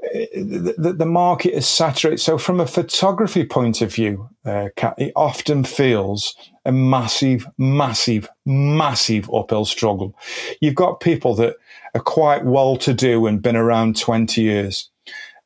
[0.00, 2.18] the, the market is saturated.
[2.18, 6.34] So, from a photography point of view, uh, it often feels
[6.64, 10.14] a massive, massive, massive uphill struggle.
[10.60, 11.56] You've got people that
[11.94, 14.90] are quite well to do and been around 20 years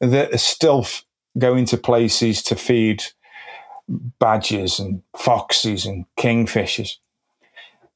[0.00, 0.86] that are still
[1.38, 3.05] going to places to feed
[4.18, 6.96] badgers and foxes and kingfishers.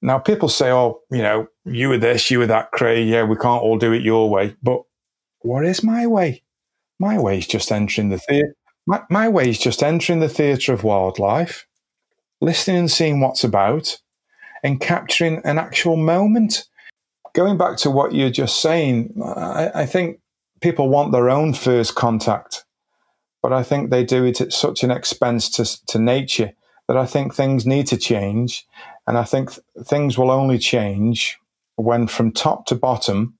[0.02, 3.08] Now, people say, oh, you know, you were this, you were that, Craig.
[3.08, 4.54] Yeah, we can't all do it your way.
[4.62, 4.82] But
[5.40, 6.42] what is my way?
[6.98, 8.54] My way is just entering the theatre.
[8.86, 11.66] My, my way is just entering the theatre of wildlife,
[12.40, 13.98] listening and seeing what's about,
[14.62, 16.64] and capturing an actual moment.
[17.34, 20.20] Going back to what you're just saying, I, I think
[20.60, 22.64] people want their own first contact,
[23.42, 26.52] but I think they do it at such an expense to, to nature
[26.88, 28.66] that I think things need to change.
[29.06, 31.38] And I think th- things will only change
[31.74, 33.34] when, from top to bottom,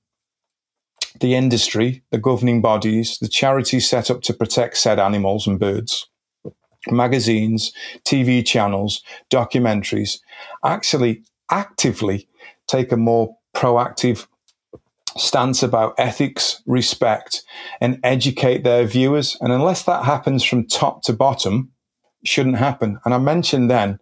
[1.19, 6.07] the industry, the governing bodies, the charities set up to protect said animals and birds,
[6.89, 7.71] magazines,
[8.05, 10.19] TV channels, documentaries
[10.63, 12.27] actually actively
[12.67, 14.27] take a more proactive
[15.15, 17.43] stance about ethics, respect,
[17.81, 19.37] and educate their viewers.
[19.41, 21.71] And unless that happens from top to bottom,
[22.23, 22.99] shouldn't happen.
[23.05, 23.99] And I mentioned then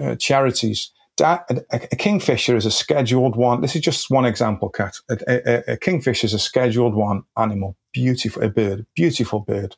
[0.00, 0.90] uh, charities
[1.20, 3.60] a, kingfisher is a scheduled one.
[3.60, 4.96] This is just one example, Kat.
[5.10, 9.76] A, a, a, kingfisher is a scheduled one animal, beautiful, a bird, beautiful bird.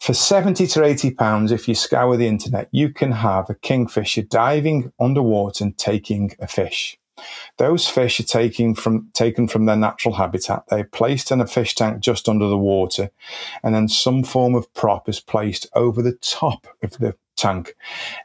[0.00, 4.22] For 70 to 80 pounds, if you scour the internet, you can have a kingfisher
[4.22, 6.98] diving underwater and taking a fish.
[7.58, 10.64] Those fish are taken from, taken from their natural habitat.
[10.68, 13.10] They're placed in a fish tank just under the water,
[13.62, 17.74] and then some form of prop is placed over the top of the tank.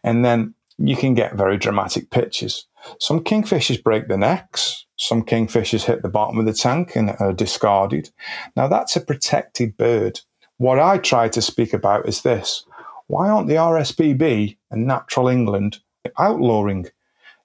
[0.03, 2.65] And then you can get very dramatic pictures.
[2.99, 4.85] Some kingfishers break their necks.
[4.95, 8.09] Some kingfishers hit the bottom of the tank and are discarded.
[8.55, 10.21] Now, that's a protected bird.
[10.57, 12.65] What I try to speak about is this
[13.07, 15.79] why aren't the RSPB and Natural England
[16.17, 16.87] outlawing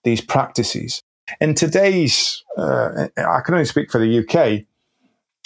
[0.02, 1.02] these practices?
[1.40, 4.66] In today's, uh, I can only speak for the UK,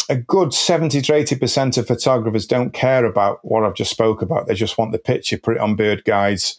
[0.09, 4.46] a good 70 to 80% of photographers don't care about what I've just spoke about.
[4.46, 6.59] They just want the picture, put it on bird guides,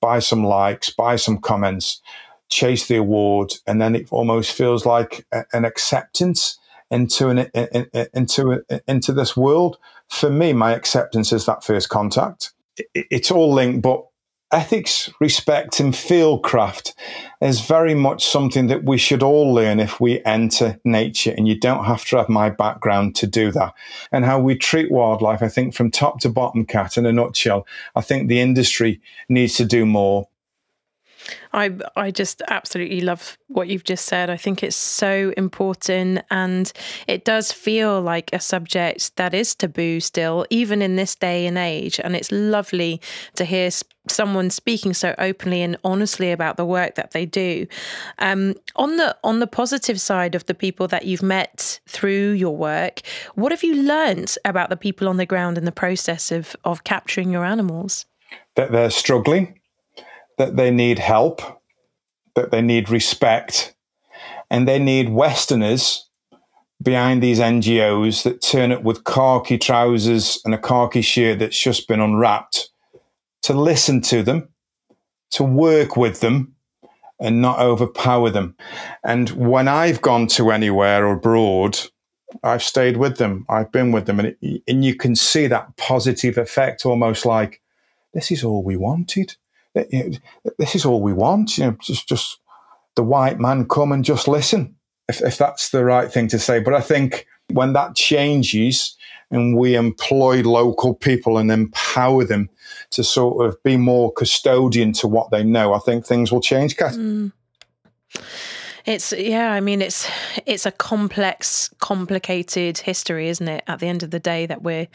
[0.00, 2.02] buy some likes, buy some comments,
[2.48, 3.54] chase the award.
[3.66, 6.58] And then it almost feels like a, an acceptance
[6.90, 9.78] into an, in, in, into, into this world.
[10.08, 12.52] For me, my acceptance is that first contact.
[12.76, 14.07] It, it's all linked, but
[14.50, 16.94] ethics, respect, and fieldcraft
[17.40, 21.34] is very much something that we should all learn if we enter nature.
[21.36, 23.74] And you don't have to have my background to do that.
[24.10, 27.66] And how we treat wildlife, I think, from top to bottom, Kat in a nutshell,
[27.94, 30.28] I think the industry needs to do more.
[31.52, 34.30] I I just absolutely love what you've just said.
[34.30, 36.72] I think it's so important and
[37.06, 41.58] it does feel like a subject that is taboo still even in this day and
[41.58, 43.00] age and it's lovely
[43.34, 43.70] to hear
[44.10, 47.66] someone speaking so openly and honestly about the work that they do.
[48.18, 52.56] Um, on the on the positive side of the people that you've met through your
[52.56, 53.00] work,
[53.34, 56.84] what have you learned about the people on the ground in the process of of
[56.84, 58.06] capturing your animals?
[58.56, 59.57] That they're struggling
[60.38, 61.42] that they need help,
[62.34, 63.74] that they need respect,
[64.50, 66.08] and they need Westerners
[66.82, 71.88] behind these NGOs that turn up with khaki trousers and a khaki shirt that's just
[71.88, 72.70] been unwrapped
[73.42, 74.48] to listen to them,
[75.32, 76.54] to work with them,
[77.20, 78.56] and not overpower them.
[79.04, 81.78] And when I've gone to anywhere abroad,
[82.44, 83.44] I've stayed with them.
[83.48, 87.60] I've been with them, and, it, and you can see that positive effect, almost like
[88.14, 89.34] this is all we wanted
[90.58, 91.58] this is all we want.
[91.58, 92.38] You know, just just
[92.96, 94.74] the white man come and just listen,
[95.08, 96.60] if, if that's the right thing to say.
[96.60, 98.96] But I think when that changes
[99.30, 102.48] and we employ local people and empower them
[102.90, 106.76] to sort of be more custodian to what they know, I think things will change,
[106.76, 106.92] Kat.
[106.94, 107.32] Mm.
[108.88, 110.08] It's yeah, I mean it's
[110.46, 113.62] it's a complex, complicated history, isn't it?
[113.66, 114.88] At the end of the day, that we're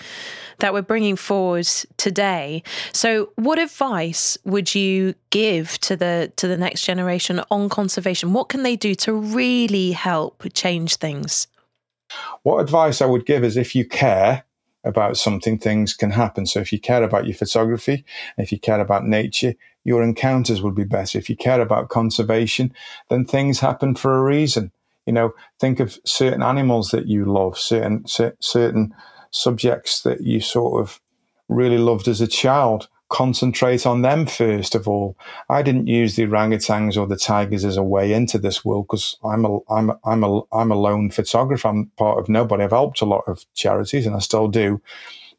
[0.58, 1.68] that we're bringing forward
[1.98, 2.64] today.
[2.92, 8.34] So, what advice would you give to the to the next generation on conservation?
[8.34, 11.46] What can they do to really help change things?
[12.42, 14.44] What advice I would give is if you care,
[14.84, 16.46] about something, things can happen.
[16.46, 18.04] So if you care about your photography,
[18.38, 19.54] if you care about nature,
[19.84, 21.18] your encounters will be better.
[21.18, 22.74] If you care about conservation,
[23.10, 24.72] then things happen for a reason.
[25.06, 28.94] You know, think of certain animals that you love, certain certain
[29.32, 31.02] subjects that you sort of
[31.50, 32.88] really loved as a child.
[33.10, 35.16] Concentrate on them first of all.
[35.50, 39.18] I didn't use the orangutans or the tigers as a way into this world because
[39.24, 41.68] I'm a I'm a, I'm a I'm a lone photographer.
[41.68, 42.64] I'm part of nobody.
[42.64, 44.82] I've helped a lot of charities and I still do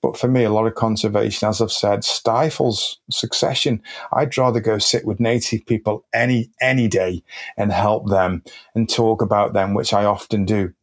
[0.05, 3.83] but for me, a lot of conservation, as I've said, stifles succession.
[4.13, 7.23] I'd rather go sit with native people any any day
[7.57, 8.43] and help them
[8.75, 10.75] and talk about them, which I often do.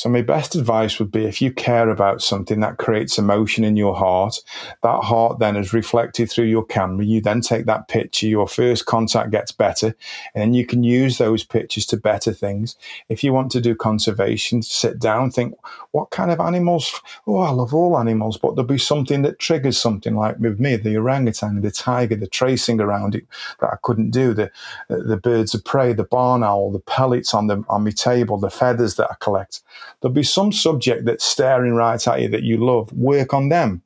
[0.00, 3.76] So my best advice would be if you care about something that creates emotion in
[3.76, 4.40] your heart,
[4.82, 7.04] that heart then is reflected through your camera.
[7.04, 9.94] You then take that picture, your first contact gets better,
[10.34, 12.76] and then you can use those pictures to better things.
[13.10, 15.54] If you want to do conservation, sit down, think,
[15.90, 16.98] what kind of animals?
[17.26, 20.76] Oh, I love all animals, but there'll be something that triggers something like with me,
[20.76, 23.26] the orangutan, the tiger, the tracing around it
[23.60, 24.50] that I couldn't do, the
[24.88, 28.48] the birds of prey, the barn owl, the pellets on the on my table, the
[28.48, 29.60] feathers that I collect
[30.00, 32.92] There'll be some subject that's staring right at you that you love.
[32.92, 33.82] Work on them.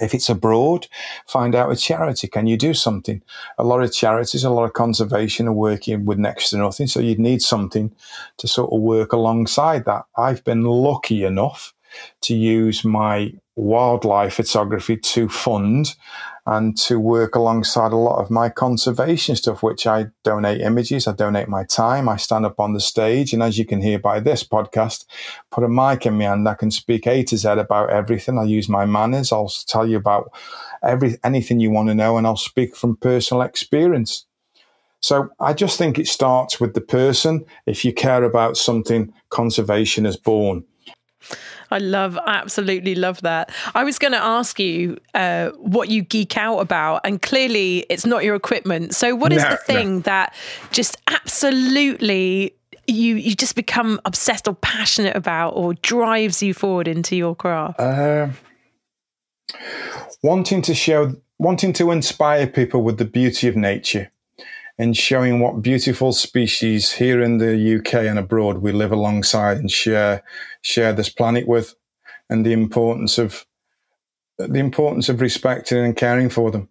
[0.00, 0.88] If it's abroad,
[1.26, 2.26] find out a charity.
[2.26, 3.22] Can you do something?
[3.58, 6.86] A lot of charities, a lot of conservation are working with next to nothing.
[6.86, 7.94] So you'd need something
[8.38, 10.06] to sort of work alongside that.
[10.16, 11.74] I've been lucky enough
[12.22, 15.94] to use my wildlife photography to fund
[16.44, 21.12] and to work alongside a lot of my conservation stuff, which I donate images, I
[21.12, 23.32] donate my time, I stand up on the stage.
[23.32, 25.04] And as you can hear by this podcast,
[25.50, 28.38] put a mic in my hand, I can speak A to Z about everything.
[28.38, 29.30] I use my manners.
[29.30, 30.32] I'll tell you about
[30.82, 34.26] every anything you want to know, and I'll speak from personal experience.
[35.00, 37.44] So I just think it starts with the person.
[37.66, 40.64] If you care about something, conservation is born.
[41.72, 43.50] I love, absolutely love that.
[43.74, 48.06] I was going to ask you uh, what you geek out about, and clearly it's
[48.06, 48.94] not your equipment.
[48.94, 50.00] So, what is no, the thing no.
[50.00, 50.34] that
[50.70, 52.54] just absolutely
[52.86, 57.80] you you just become obsessed or passionate about, or drives you forward into your craft?
[57.80, 58.28] Uh,
[60.22, 64.10] wanting to show, wanting to inspire people with the beauty of nature
[64.78, 69.70] and showing what beautiful species here in the UK and abroad we live alongside and
[69.70, 70.22] share
[70.62, 71.74] share this planet with,
[72.30, 73.46] and the importance of
[74.38, 76.68] the importance of respecting and caring for them.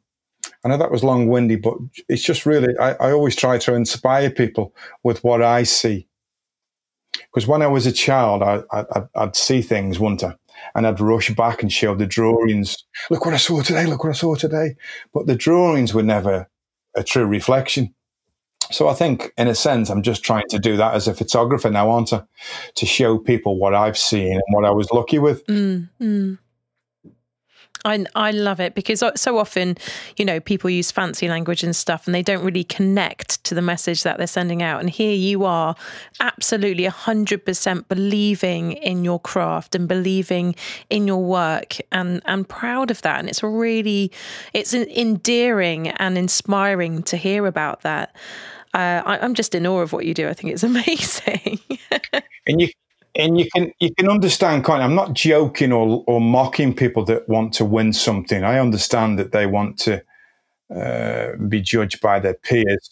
[0.63, 1.77] I know that was long winded, but
[2.09, 6.07] it's just really I, I always try to inspire people with what I see.
[7.13, 10.35] Because when I was a child, I, I, I'd see things, wouldn't I?
[10.75, 12.85] and I'd rush back and show the drawings.
[13.09, 13.85] Look what I saw today.
[13.85, 14.75] Look what I saw today.
[15.13, 16.49] But the drawings were never
[16.95, 17.93] a true reflection.
[18.71, 21.69] So I think, in a sense, I'm just trying to do that as a photographer
[21.69, 22.23] now, aren't I?
[22.75, 25.45] To show people what I've seen and what I was lucky with.
[25.47, 26.37] Mm, mm.
[27.83, 29.77] I, I love it because so often,
[30.17, 33.61] you know, people use fancy language and stuff and they don't really connect to the
[33.61, 34.79] message that they're sending out.
[34.79, 35.75] And here you are
[36.19, 40.55] absolutely 100% believing in your craft and believing
[40.89, 43.19] in your work and, and proud of that.
[43.19, 44.11] And it's really,
[44.53, 48.15] it's endearing and inspiring to hear about that.
[48.73, 50.29] Uh, I, I'm just in awe of what you do.
[50.29, 51.59] I think it's amazing.
[52.47, 52.69] and you
[53.15, 57.03] and you can you can understand kind of, I'm not joking or or mocking people
[57.05, 58.43] that want to win something.
[58.43, 60.03] I understand that they want to
[60.75, 62.91] uh, be judged by their peers.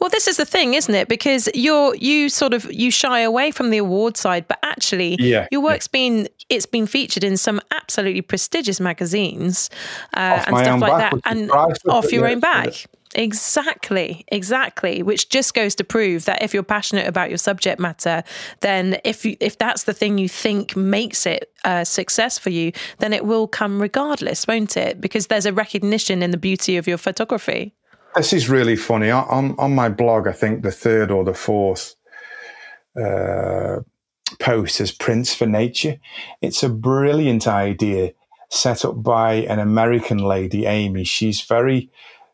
[0.00, 1.08] Well, this is the thing, isn't it?
[1.08, 5.48] Because you're you sort of you shy away from the award side, but actually, yeah,
[5.50, 5.98] your work's yeah.
[5.98, 9.70] been it's been featured in some absolutely prestigious magazines
[10.14, 12.86] uh, and stuff like that, and off your own back.
[13.14, 15.02] Exactly, exactly.
[15.02, 18.22] Which just goes to prove that if you're passionate about your subject matter,
[18.60, 22.72] then if you, if that's the thing you think makes it a success for you,
[22.98, 25.00] then it will come regardless, won't it?
[25.00, 27.74] Because there's a recognition in the beauty of your photography.
[28.14, 29.10] This is really funny.
[29.10, 31.94] On on my blog, I think the third or the fourth
[33.00, 33.80] uh,
[34.38, 35.96] post is Prints for Nature.
[36.40, 38.12] It's a brilliant idea
[38.50, 41.04] set up by an American lady, Amy.
[41.04, 41.90] She's very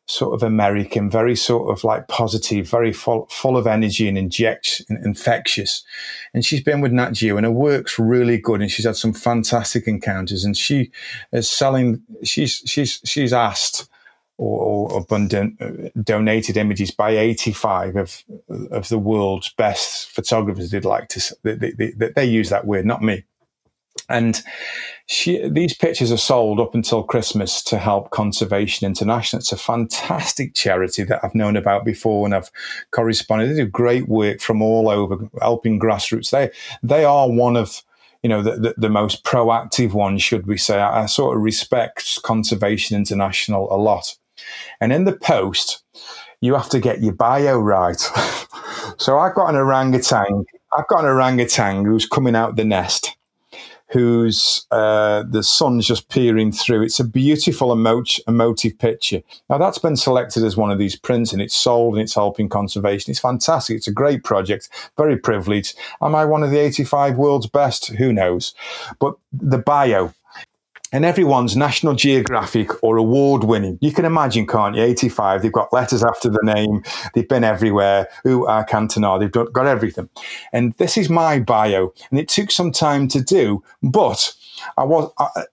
[0.08, 4.82] sort of American, very sort of like positive, very full, full of energy and injects
[4.88, 5.84] and infectious.
[6.32, 8.62] And she's been with Nat Geo and her work's really good.
[8.62, 10.90] And she's had some fantastic encounters and she
[11.32, 13.86] is selling, she's, she's, she's asked
[14.38, 15.60] or, or abundant
[16.02, 18.24] donated images by 85 of,
[18.70, 20.70] of the world's best photographers.
[20.70, 23.24] They'd like to, they, they, they, they use that word, not me.
[24.08, 24.42] And
[25.06, 29.38] she, these pictures are sold up until Christmas to help Conservation International.
[29.38, 32.50] It's a fantastic charity that I've known about before and I've
[32.90, 33.50] corresponded.
[33.50, 36.30] They do great work from all over, helping grassroots.
[36.30, 36.50] They
[36.82, 37.82] they are one of
[38.22, 40.78] you know the, the, the most proactive ones, should we say?
[40.78, 44.16] I, I sort of respect Conservation International a lot.
[44.80, 45.82] And in the post,
[46.40, 47.98] you have to get your bio right.
[48.98, 50.44] so I've got an orangutan.
[50.76, 53.16] I've got an orangutan who's coming out the nest
[53.90, 56.82] whose uh, the sun's just peering through.
[56.82, 59.22] It's a beautiful emo- emotive picture.
[59.48, 62.48] Now that's been selected as one of these prints, and it's sold, and it's helping
[62.48, 63.10] conservation.
[63.10, 63.76] It's fantastic.
[63.76, 64.68] It's a great project.
[64.96, 65.78] Very privileged.
[66.02, 67.88] Am I one of the 85 world's best?
[67.88, 68.54] Who knows?
[68.98, 70.12] But the bio
[70.92, 73.78] and everyone's National Geographic or award winning.
[73.80, 74.82] You can imagine, can't you?
[74.82, 76.82] 85, they've got letters after the name,
[77.14, 78.08] they've been everywhere.
[78.24, 79.18] Who are Cantona?
[79.18, 80.08] They've got everything.
[80.52, 84.34] And this is my bio, and it took some time to do, but
[84.76, 85.12] I was.
[85.18, 85.44] I,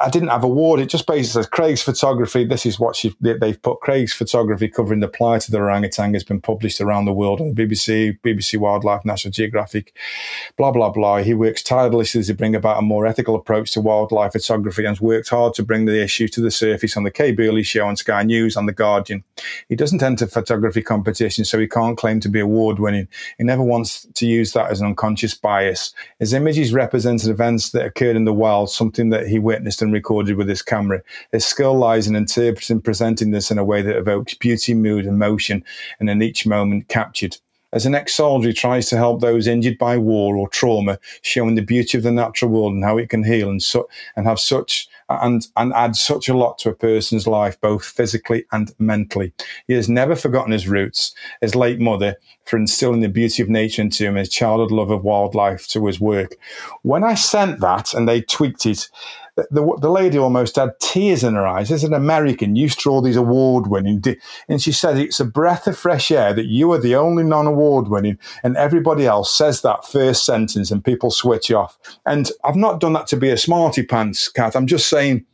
[0.00, 0.80] I didn't have a ward.
[0.80, 2.44] It just basically says Craig's photography.
[2.44, 3.80] This is what she, they've put.
[3.80, 7.54] Craig's photography covering the plight of the orangutan has been published around the world on
[7.54, 9.94] the BBC, BBC Wildlife, National Geographic,
[10.56, 11.18] blah, blah, blah.
[11.18, 15.00] He works tirelessly to bring about a more ethical approach to wildlife photography and has
[15.00, 17.96] worked hard to bring the issue to the surface on the Kay Burley Show on
[17.96, 19.24] Sky News and The Guardian.
[19.68, 23.08] He doesn't enter photography competitions, so he can't claim to be award winning.
[23.38, 25.94] He never wants to use that as an unconscious bias.
[26.18, 29.92] His images represented events that occurred in the wild, something that he witnessed witnessed and
[29.92, 31.00] recorded with his camera.
[31.30, 35.06] His skill lies in interpreting and presenting this in a way that evokes beauty, mood,
[35.06, 35.64] emotion,
[36.00, 37.36] and in each moment captured.
[37.72, 41.54] As an ex soldier, he tries to help those injured by war or trauma, showing
[41.54, 43.86] the beauty of the natural world and how it can heal and, su-
[44.16, 48.44] and have such and, and add such a lot to a person's life, both physically
[48.52, 49.32] and mentally.
[49.68, 53.82] He has never forgotten his roots, his late mother, for instilling the beauty of nature
[53.82, 56.36] into him, his childhood love of wildlife to his work.
[56.82, 58.88] When I sent that and they tweaked it,
[59.36, 61.70] the, the lady almost had tears in her eyes.
[61.70, 64.02] As an American, used to all these award winning,
[64.48, 67.46] and she said it's a breath of fresh air that you are the only non
[67.46, 71.78] award winning, and everybody else says that first sentence, and people switch off.
[72.04, 74.54] And I've not done that to be a smarty pants Kat.
[74.54, 75.24] I'm just saying,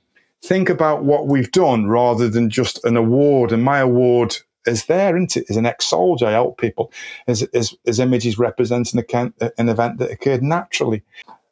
[0.44, 3.53] think about what we've done rather than just an award.
[3.53, 4.36] And my award
[4.66, 5.51] is there, isn't it?
[5.51, 6.92] As an ex-soldier, I help people.
[7.26, 11.03] As, as, as images representing an event that occurred naturally.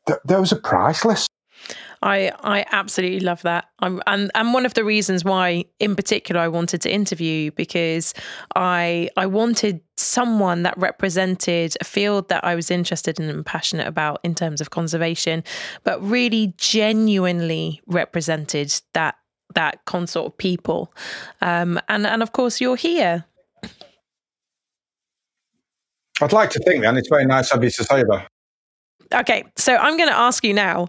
[0.07, 1.27] Th- those are priceless.
[2.03, 3.67] I I absolutely love that.
[3.81, 8.15] I'm, and and one of the reasons why, in particular, I wanted to interview because
[8.55, 13.87] I I wanted someone that represented a field that I was interested in and passionate
[13.87, 15.43] about in terms of conservation,
[15.85, 19.17] but really genuinely represented that
[19.55, 20.93] that consort of people.
[21.41, 23.25] Um, and and of course, you're here.
[26.21, 28.29] I'd like to think, and it's very nice of you to say that.
[29.15, 30.89] Okay, so I'm going to ask you now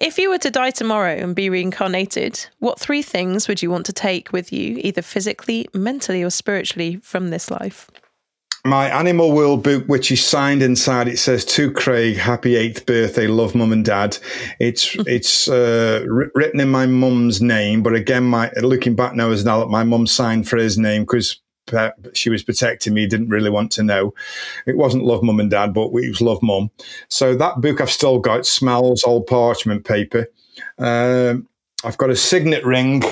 [0.00, 3.86] if you were to die tomorrow and be reincarnated, what three things would you want
[3.86, 7.90] to take with you, either physically, mentally, or spiritually, from this life?
[8.64, 13.26] my Animal World book, which is signed inside, it says to Craig, "Happy eighth birthday,
[13.26, 14.18] love, mum and dad."
[14.60, 19.44] It's it's uh, written in my mum's name, but again, my looking back now is
[19.44, 21.40] now that my mum signed for his name because
[22.14, 24.14] she was protecting me, didn't really want to know.
[24.66, 26.70] It wasn't love mum and dad, but it was love mum.
[27.08, 28.46] So that book I've still got.
[28.46, 30.26] smells old parchment paper.
[30.78, 31.48] Um,
[31.84, 33.02] I've got a signet ring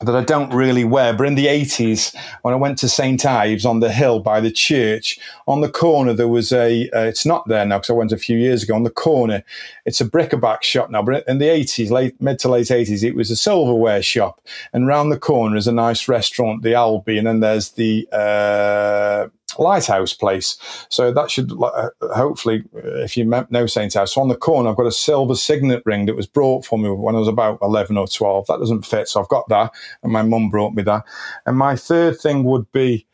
[0.00, 1.14] that I don't really wear.
[1.14, 3.24] But in the 80s, when I went to St.
[3.24, 7.24] Ives on the hill by the church, on the corner, there was a, uh, it's
[7.24, 9.42] not there now because I went a few years ago, on the corner,
[9.86, 11.02] it's a bric-a-brac shop now.
[11.02, 14.40] But in the 80s, late, mid to late 80s, it was a silverware shop.
[14.72, 17.16] And round the corner is a nice restaurant, the Albee.
[17.16, 19.28] And then there's the, uh,
[19.58, 20.56] lighthouse place.
[20.88, 24.76] So that should uh, hopefully, if you know Saint House, so on the corner, I've
[24.76, 27.96] got a silver signet ring that was brought for me when I was about 11
[27.96, 28.46] or 12.
[28.46, 29.08] That doesn't fit.
[29.08, 29.72] So I've got that.
[30.02, 31.04] And my mum brought me that.
[31.44, 33.06] And my third thing would be,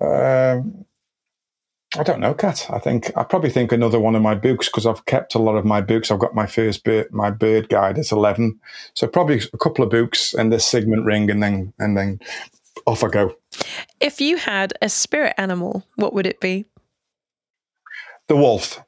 [0.00, 0.84] um,
[1.96, 2.66] I don't know, Kat.
[2.70, 5.56] I think I probably think another one of my books because I've kept a lot
[5.56, 6.10] of my books.
[6.10, 8.58] I've got my first bird, my bird guide at eleven,
[8.94, 12.18] so probably a couple of books and this signet ring, and then and then
[12.86, 13.36] off I go.
[14.04, 16.66] If you had a spirit animal, what would it be?
[18.28, 18.84] The wolf.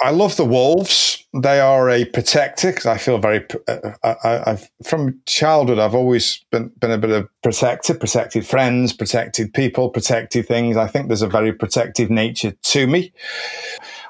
[0.00, 1.22] I love the wolves.
[1.34, 3.44] They are a protector because I feel very.
[3.68, 5.78] Uh, uh, I, have from childhood.
[5.78, 10.78] I've always been been a bit of protector, protected friends, protected people, protected things.
[10.78, 13.12] I think there's a very protective nature to me.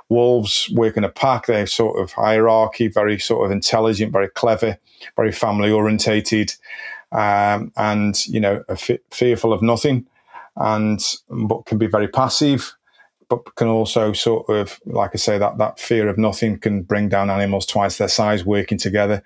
[0.08, 1.46] Wolves work in a pack.
[1.46, 4.78] They're sort of hierarchy, very sort of intelligent, very clever,
[5.16, 6.54] very family orientated
[7.16, 8.62] um, and you know
[9.10, 10.06] fearful of nothing,
[10.56, 12.76] and but can be very passive,
[13.28, 17.08] but can also sort of like I say that that fear of nothing can bring
[17.08, 19.22] down animals twice their size working together.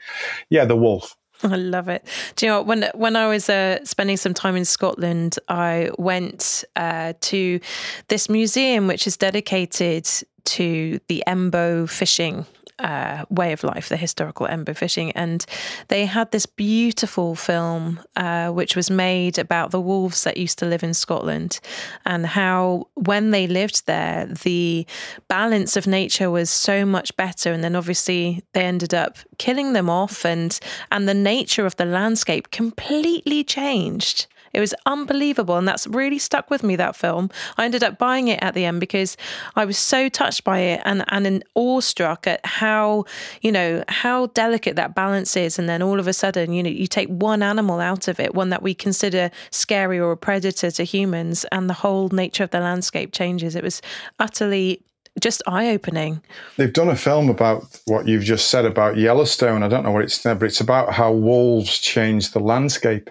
[0.48, 1.16] Yeah, the wolf.
[1.42, 2.06] I love it.
[2.36, 6.64] Do you know when when I was uh, spending some time in Scotland, I went
[6.76, 7.58] uh, to
[8.06, 10.08] this museum which is dedicated
[10.44, 12.46] to the Embo fishing
[12.80, 15.12] uh, way of life, the historical Embo fishing.
[15.12, 15.44] And
[15.88, 20.66] they had this beautiful film uh, which was made about the wolves that used to
[20.66, 21.60] live in Scotland
[22.04, 24.86] and how, when they lived there, the
[25.28, 27.52] balance of nature was so much better.
[27.52, 30.58] And then obviously they ended up killing them off, and,
[30.90, 34.26] and the nature of the landscape completely changed.
[34.52, 35.56] It was unbelievable.
[35.56, 37.30] And that's really stuck with me, that film.
[37.56, 39.16] I ended up buying it at the end because
[39.56, 43.04] I was so touched by it and, and awestruck at how,
[43.42, 45.58] you know, how delicate that balance is.
[45.58, 48.34] And then all of a sudden, you know, you take one animal out of it,
[48.34, 52.50] one that we consider scary or a predator to humans, and the whole nature of
[52.50, 53.54] the landscape changes.
[53.54, 53.80] It was
[54.18, 54.82] utterly
[55.20, 56.22] just eye opening.
[56.56, 59.62] They've done a film about what you've just said about Yellowstone.
[59.62, 63.10] I don't know what it's, but it's about how wolves change the landscape,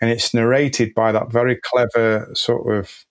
[0.00, 3.04] and it's narrated by that very clever sort of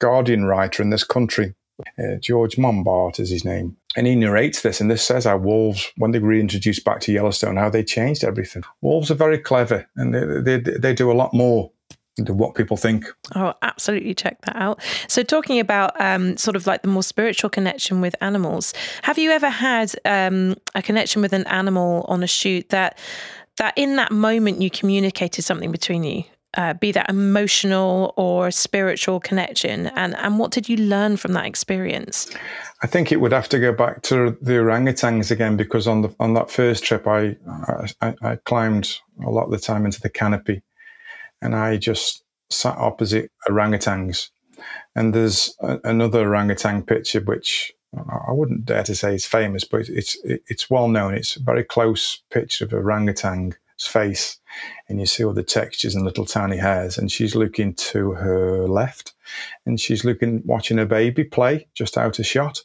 [0.00, 1.54] Guardian writer in this country.
[1.98, 3.76] Uh, George Monbiot is his name.
[3.96, 7.56] And he narrates this, and this says how wolves, when they reintroduced back to Yellowstone,
[7.56, 8.64] how they changed everything.
[8.80, 11.70] Wolves are very clever, and they, they, they do a lot more
[12.18, 13.06] what people think.
[13.34, 14.80] Oh, absolutely check that out.
[15.08, 19.30] So, talking about um, sort of like the more spiritual connection with animals, have you
[19.30, 22.98] ever had um, a connection with an animal on a shoot that
[23.56, 26.24] that in that moment you communicated something between you?
[26.56, 31.46] Uh, be that emotional or spiritual connection, and and what did you learn from that
[31.46, 32.30] experience?
[32.80, 36.14] I think it would have to go back to the orangutans again because on the
[36.20, 37.36] on that first trip, I
[38.00, 40.62] I, I climbed a lot of the time into the canopy,
[41.44, 44.30] and I just sat opposite orangutans.
[44.96, 49.88] And there's a, another orangutan picture which I wouldn't dare to say is famous, but
[49.88, 51.14] it's it's well known.
[51.14, 54.38] It's a very close picture of a orangutan's face,
[54.88, 56.98] and you see all the textures and little tiny hairs.
[56.98, 59.14] And she's looking to her left,
[59.66, 62.60] and she's looking, watching her baby play just out of shot.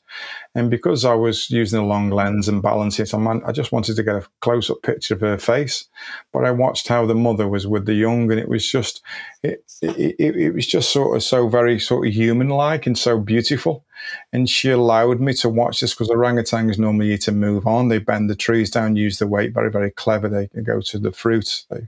[0.56, 3.96] And because I was using a long lens and balancing it on, I just wanted
[3.96, 5.88] to get a close up picture of her face.
[6.32, 9.02] But I watched how the mother was with the young, and it was just,
[9.44, 13.20] it, it, it was just sort of so very sort of human like and so
[13.20, 13.86] beautiful.
[14.32, 17.88] And she allowed me to watch this because orangutans normally eat and move on.
[17.88, 20.30] They bend the trees down, use the weight, very, very clever.
[20.30, 21.88] They can go to the fruit, they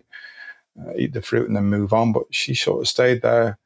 [0.80, 2.14] uh, eat the fruit and then move on.
[2.14, 3.57] But she sort of stayed there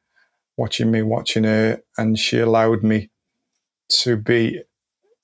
[0.58, 3.10] watching me, watching her, and she allowed me
[3.88, 4.62] to be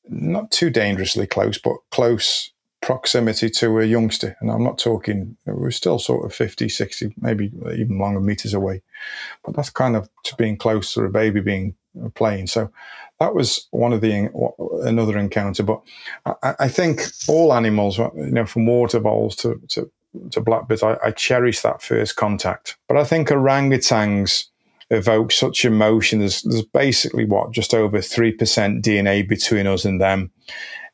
[0.08, 2.52] not too dangerously close, but close
[2.82, 4.36] proximity to a youngster.
[4.42, 8.82] And I'm not talking, we're still sort of 50, 60, maybe even longer meters away.
[9.46, 12.48] But that's kind of to being close to a baby being uh, playing.
[12.48, 12.72] So
[13.22, 14.30] that was one of the
[14.84, 15.62] another encounter.
[15.62, 15.82] But
[16.26, 19.90] I, I think all animals, uh, you know, from water voles to, to,
[20.32, 22.78] to blackbirds, I, I cherish that first contact.
[22.88, 24.48] But I think orangutans,
[24.90, 26.20] evoke such emotion.
[26.20, 28.38] There's, there's basically what just over 3%
[28.82, 30.32] DNA between us and them.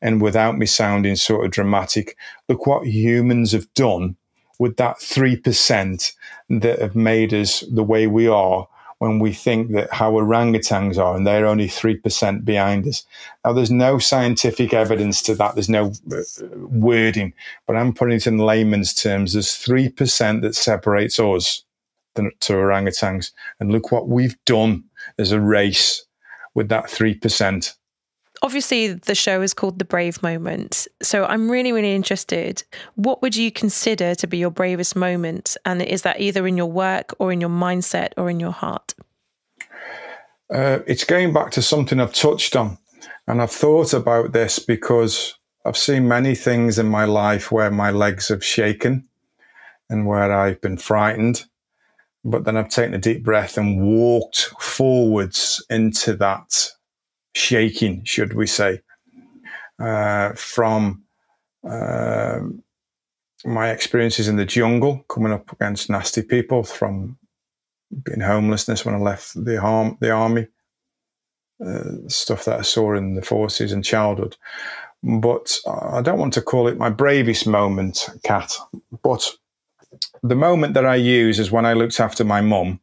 [0.02, 2.16] And without me sounding sort of dramatic,
[2.48, 4.16] look what humans have done
[4.60, 6.14] with that 3%
[6.50, 8.68] that have made us the way we are
[9.00, 13.06] when we think that how orangutans are, and they're only 3% behind us.
[13.46, 15.54] Now, there's no scientific evidence to that.
[15.54, 16.22] There's no uh,
[16.56, 17.34] wording,
[17.68, 19.34] but I'm putting it in layman's terms.
[19.34, 21.64] There's 3% that separates us
[22.16, 23.32] to orangutans.
[23.60, 24.84] And look what we've done
[25.20, 26.04] as a race
[26.56, 27.74] with that 3%
[28.42, 30.88] obviously the show is called the brave moment.
[31.02, 32.64] So i'm really really interested.
[32.96, 35.58] What would you consider to be your bravest moment?
[35.66, 38.94] And is that either in your work or in your mindset or in your heart?
[40.54, 42.78] Uh, it's going back to something i've touched on.
[43.28, 47.92] And i've thought about this because i've seen many things in my life where my
[47.92, 49.08] legs have shaken
[49.90, 51.46] and where i've been frightened.
[52.24, 56.72] But then i've taken a deep breath and walked forwards into that
[57.38, 58.82] shaking, should we say,
[59.80, 61.04] uh, from
[61.68, 62.40] uh,
[63.46, 67.18] my experiences in the jungle, coming up against nasty people, from
[68.04, 70.48] being homelessness when I left the, the army,
[71.66, 74.36] uh, stuff that I saw in the forces in childhood.
[75.04, 78.58] But I don't want to call it my bravest moment, Kat.
[79.04, 79.32] But
[80.24, 82.80] the moment that I use is when I looked after my mum.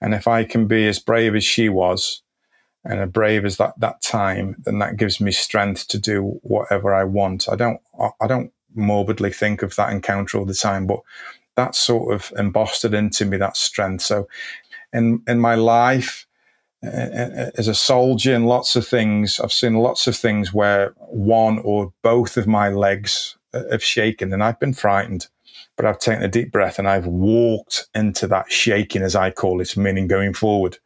[0.00, 2.22] And if I can be as brave as she was,
[2.88, 6.94] and as brave as that that time, then that gives me strength to do whatever
[6.94, 7.48] I want.
[7.48, 7.80] I don't
[8.20, 11.00] I don't morbidly think of that encounter all the time, but
[11.56, 14.02] that sort of embossed it into me that strength.
[14.02, 14.28] So,
[14.92, 16.26] in in my life
[16.82, 21.92] as a soldier and lots of things, I've seen lots of things where one or
[22.02, 25.28] both of my legs uh, have shaken, and I've been frightened.
[25.76, 29.60] But I've taken a deep breath and I've walked into that shaking, as I call
[29.60, 30.78] it, meaning going forward.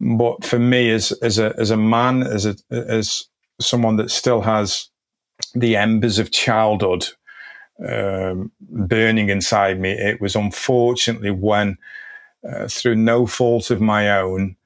[0.00, 3.24] But for me, as as a as a man, as a as
[3.60, 4.88] someone that still has
[5.54, 7.06] the embers of childhood
[7.86, 11.78] um, burning inside me, it was unfortunately when,
[12.48, 14.56] uh, through no fault of my own,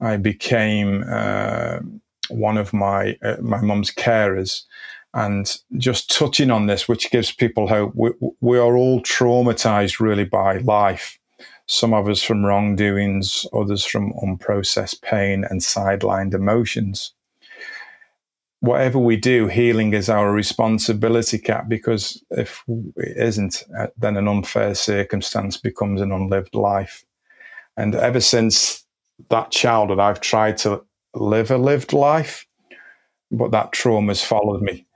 [0.00, 1.78] I became uh,
[2.28, 4.64] one of my uh, my mum's carers.
[5.14, 10.24] And just touching on this, which gives people hope, we, we are all traumatized really
[10.24, 11.18] by life
[11.66, 17.14] some of us from wrongdoings, others from unprocessed pain and sidelined emotions.
[18.60, 22.62] Whatever we do, healing is our responsibility, Kat, because if
[22.96, 27.04] it isn't, uh, then an unfair circumstance becomes an unlived life.
[27.76, 28.84] And ever since
[29.30, 30.84] that childhood, I've tried to
[31.14, 32.46] live a lived life,
[33.30, 34.86] but that trauma has followed me.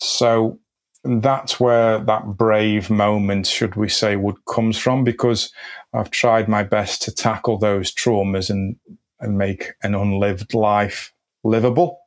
[0.00, 0.58] So
[1.04, 5.52] that's where that brave moment, should we say, would comes from because
[5.94, 8.76] I've tried my best to tackle those traumas and,
[9.20, 11.12] and make an unlived life
[11.44, 11.98] livable.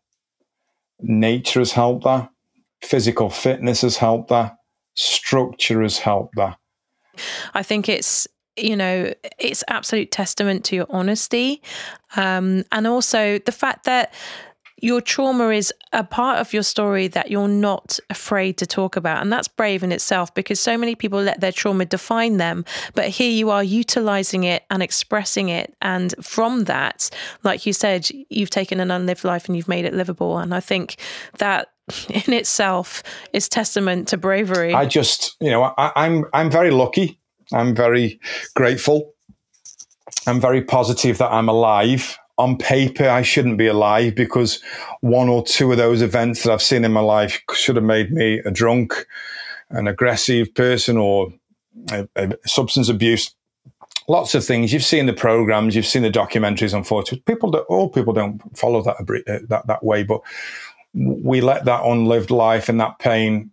[1.00, 2.30] Nature has helped that.
[2.82, 4.58] Physical fitness has helped that.
[4.96, 6.58] Structure has helped that.
[7.54, 8.28] I think it's
[8.58, 11.62] you know it's absolute testament to your honesty
[12.16, 14.14] um, and also the fact that
[14.82, 19.22] your trauma is a part of your story that you're not afraid to talk about.
[19.22, 22.66] And that's brave in itself because so many people let their trauma define them.
[22.94, 25.76] But here you are utilizing it and expressing it.
[25.82, 27.10] And from that,
[27.44, 30.38] like you said, you've taken an unlived life and you've made it livable.
[30.40, 30.98] And I think
[31.40, 31.70] that
[32.10, 33.02] in itself
[33.32, 34.74] is testament to bravery.
[34.74, 37.20] I just, you know, I, I'm I'm very lucky.
[37.54, 38.20] I'm very
[38.56, 39.14] grateful.
[40.28, 44.62] I'm very positive that I'm alive on paper, I shouldn't be alive because
[45.02, 48.12] one or two of those events that I've seen in my life should have made
[48.12, 49.06] me a drunk,
[49.70, 51.34] an aggressive person, or
[51.92, 53.34] a, a substance abuse.
[54.08, 54.72] Lots of things.
[54.72, 56.74] You've seen the programs, you've seen the documentaries.
[56.74, 60.22] Unfortunately, people that all people don't follow that uh, that that way, but
[60.94, 63.52] we let that unlived life and that pain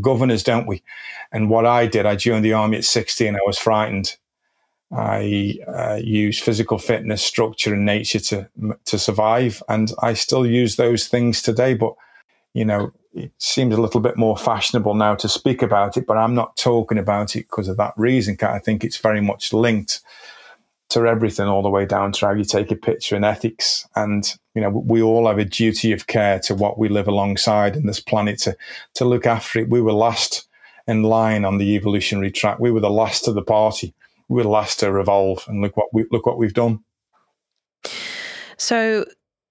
[0.00, 0.82] govern us, don't we?
[1.32, 3.34] And what I did, I joined the army at 16.
[3.34, 4.16] I was frightened
[4.92, 8.48] I uh, use physical fitness, structure, and nature to
[8.84, 11.74] to survive, and I still use those things today.
[11.74, 11.94] But
[12.52, 16.06] you know, it seems a little bit more fashionable now to speak about it.
[16.06, 18.36] But I'm not talking about it because of that reason.
[18.42, 20.00] I think it's very much linked
[20.90, 23.88] to everything, all the way down to how you take a picture and ethics.
[23.96, 27.74] And you know, we all have a duty of care to what we live alongside
[27.74, 28.56] in this planet to
[28.94, 29.70] to look after it.
[29.70, 30.46] We were last
[30.86, 32.60] in line on the evolutionary track.
[32.60, 33.94] We were the last of the party
[34.28, 36.80] we're last to revolve, and look what we look what we've done.
[38.56, 39.04] So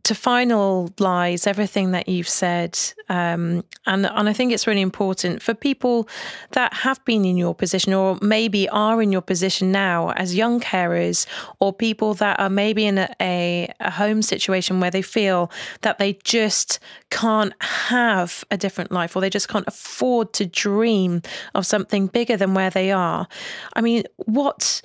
[0.04, 2.78] to finalize everything that you've said,
[3.08, 6.10] um, and and I think it's really important for people
[6.52, 10.60] that have been in your position, or maybe are in your position now as young
[10.60, 11.26] carers,
[11.60, 15.50] or people that are maybe in a, a, a home situation where they feel
[15.82, 16.80] that they just
[17.10, 21.22] can't have a different life, or they just can't afford to dream
[21.56, 23.26] of something bigger than where they are.
[23.74, 24.82] I mean, what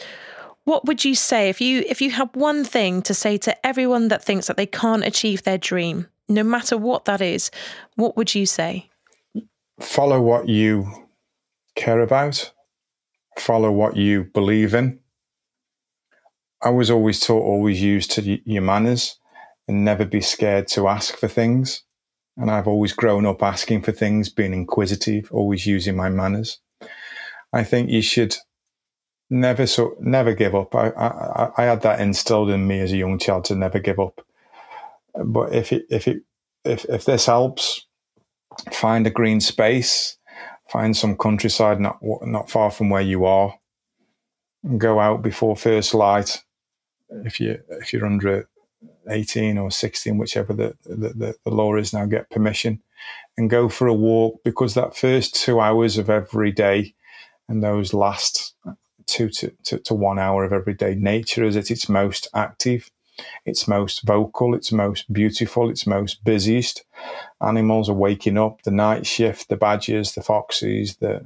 [0.68, 4.08] what would you say if you if you had one thing to say to everyone
[4.08, 7.50] that thinks that they can't achieve their dream, no matter what that is,
[7.96, 8.90] what would you say?
[9.80, 11.08] Follow what you
[11.74, 12.52] care about.
[13.38, 15.00] Follow what you believe in.
[16.60, 19.18] I was always taught always use to your manners
[19.68, 21.82] and never be scared to ask for things.
[22.36, 26.60] And I've always grown up asking for things, being inquisitive, always using my manners.
[27.54, 28.36] I think you should
[29.30, 30.74] never so never give up.
[30.74, 33.98] I, I I had that instilled in me as a young child to never give
[33.98, 34.24] up.
[35.14, 36.22] But if it if it
[36.64, 37.86] if if this helps,
[38.72, 40.16] find a green space,
[40.70, 43.58] find some countryside not not far from where you are,
[44.76, 46.42] go out before first light.
[47.24, 48.48] If you if you're under
[49.08, 52.82] 18 or 16, whichever the, the, the, the law is now, get permission
[53.36, 56.94] and go for a walk because that first two hours of every day
[57.48, 58.54] and those last
[59.08, 62.90] two to, to, to one hour of everyday nature is at its most active,
[63.44, 66.84] its most vocal, its most beautiful, its most busiest.
[67.40, 71.24] Animals are waking up, the night shift, the badgers, the foxes, the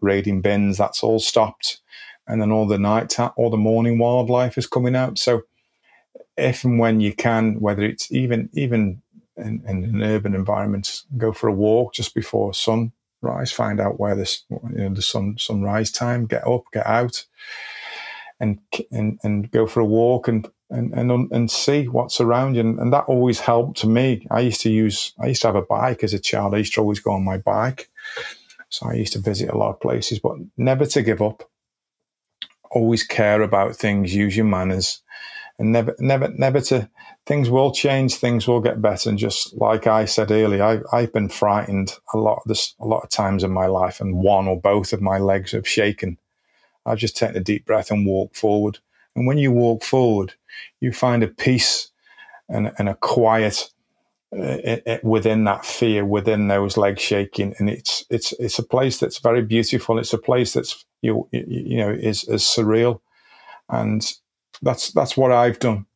[0.00, 1.80] raiding bins, that's all stopped.
[2.26, 5.18] And then all the night, all the morning wildlife is coming out.
[5.18, 5.42] So
[6.36, 9.02] if and when you can, whether it's even, even
[9.36, 12.92] in, in an urban environment, go for a walk just before sun
[13.22, 17.24] rise, find out where this, you know, the sun sunrise time, get up, get out,
[18.40, 18.58] and
[18.90, 22.60] and and go for a walk and and and and see what's around you.
[22.60, 24.26] And, and that always helped to me.
[24.30, 26.54] I used to use, I used to have a bike as a child.
[26.54, 27.88] I used to always go on my bike,
[28.68, 31.48] so I used to visit a lot of places, but never to give up.
[32.70, 35.02] Always care about things, use your manners,
[35.62, 36.90] and never, never, never to.
[37.24, 38.16] Things will change.
[38.16, 39.08] Things will get better.
[39.08, 42.84] And just like I said earlier, I, I've been frightened a lot of this, a
[42.84, 46.18] lot of times in my life, and one or both of my legs have shaken.
[46.84, 48.80] I've just taken a deep breath and walked forward.
[49.14, 50.34] And when you walk forward,
[50.80, 51.92] you find a peace
[52.48, 53.70] and, and a quiet
[54.32, 58.64] it, uh, it, within that fear, within those legs shaking, and it's it's it's a
[58.64, 59.98] place that's very beautiful.
[59.98, 63.00] It's a place that's you you know is is surreal,
[63.68, 64.10] and
[64.62, 65.86] that's that's what I've done.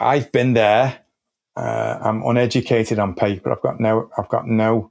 [0.00, 0.98] I've been there.
[1.54, 3.52] Uh, I'm uneducated on paper.
[3.52, 4.90] I've got no I've got no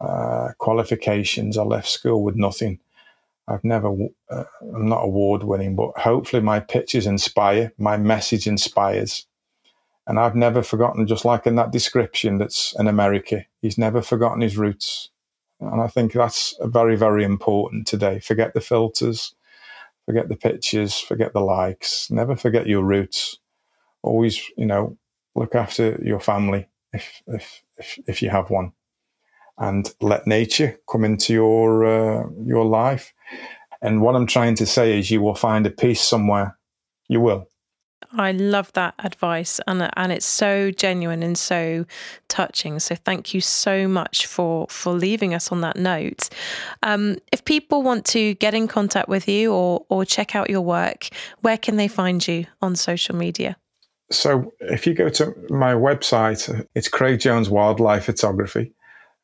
[0.00, 1.58] uh, qualifications.
[1.58, 2.78] I left school with nothing.
[3.46, 3.92] I've never
[4.30, 7.72] uh, I'm not award winning, but hopefully my pictures inspire.
[7.78, 9.26] My message inspires.
[10.06, 14.40] And I've never forgotten, just like in that description that's in America, he's never forgotten
[14.40, 15.10] his roots.
[15.60, 18.18] And I think that's very, very important today.
[18.18, 19.34] Forget the filters,
[20.10, 23.38] forget the pictures, forget the likes, never forget your roots.
[24.02, 24.98] Always, you know,
[25.36, 28.72] look after your family if if if, if you have one,
[29.56, 33.14] and let nature come into your uh, your life.
[33.80, 36.58] And what I'm trying to say is, you will find a peace somewhere.
[37.08, 37.48] You will.
[38.12, 41.86] I love that advice, and and it's so genuine and so
[42.28, 42.78] touching.
[42.80, 46.28] So thank you so much for for leaving us on that note.
[46.82, 50.62] Um, if people want to get in contact with you or or check out your
[50.62, 51.08] work,
[51.40, 53.56] where can they find you on social media?
[54.10, 58.72] So if you go to my website, it's Craig Jones Wildlife Photography.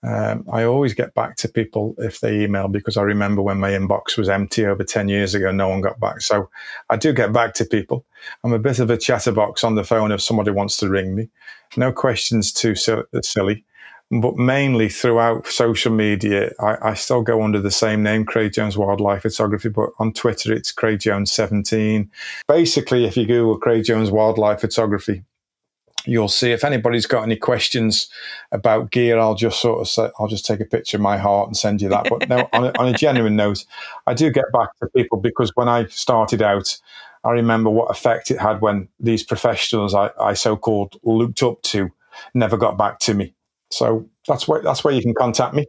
[0.07, 3.71] Um, I always get back to people if they email because I remember when my
[3.71, 6.21] inbox was empty over 10 years ago, no one got back.
[6.21, 6.49] So
[6.91, 8.05] I do get back to people.
[8.45, 11.29] I'm a bit of a chatterbox on the phone if somebody wants to ring me.
[11.77, 13.65] No questions too silly.
[14.13, 18.79] But mainly throughout social media, I, I still go under the same name, Craig Jones
[18.79, 22.09] Wildlife Photography, but on Twitter it's Craig Jones 17.
[22.47, 25.25] Basically, if you Google Craig Jones Wildlife Photography,
[26.07, 28.09] you'll see if anybody's got any questions
[28.53, 31.49] about gear, I'll just sort of say, I'll just take a picture of my heart
[31.49, 32.09] and send you that.
[32.09, 33.65] But no, on a, on a genuine note,
[34.07, 36.79] I do get back to people because when I started out,
[37.25, 41.63] I remember what effect it had when these professionals I, I so called looked up
[41.63, 41.91] to
[42.35, 43.35] never got back to me.
[43.71, 45.67] So that's where that's where you can contact me.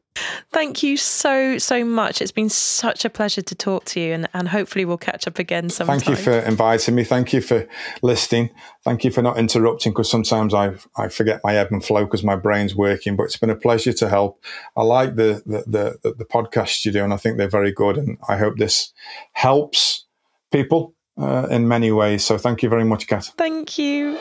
[0.51, 2.21] Thank you so so much.
[2.21, 5.39] It's been such a pleasure to talk to you, and, and hopefully we'll catch up
[5.39, 5.99] again sometime.
[5.99, 7.03] Thank you for inviting me.
[7.03, 7.67] Thank you for
[8.01, 8.51] listening.
[8.83, 12.23] Thank you for not interrupting because sometimes I I forget my ebb and flow because
[12.23, 13.15] my brain's working.
[13.15, 14.43] But it's been a pleasure to help.
[14.75, 17.97] I like the the the, the podcasts you do, and I think they're very good.
[17.97, 18.93] And I hope this
[19.33, 20.05] helps
[20.51, 22.23] people uh, in many ways.
[22.23, 23.31] So thank you very much, Kat.
[23.37, 24.17] Thank you.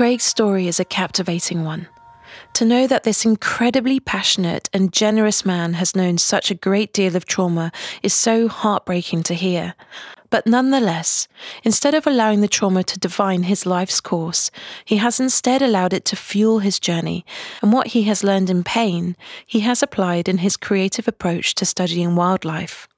[0.00, 1.86] Craig's story is a captivating one.
[2.54, 7.16] To know that this incredibly passionate and generous man has known such a great deal
[7.16, 7.70] of trauma
[8.02, 9.74] is so heartbreaking to hear.
[10.30, 11.28] But nonetheless,
[11.64, 14.50] instead of allowing the trauma to define his life's course,
[14.86, 17.26] he has instead allowed it to fuel his journey,
[17.60, 21.66] and what he has learned in pain, he has applied in his creative approach to
[21.66, 22.88] studying wildlife.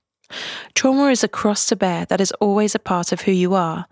[0.74, 3.86] Trauma is a cross to bear that is always a part of who you are,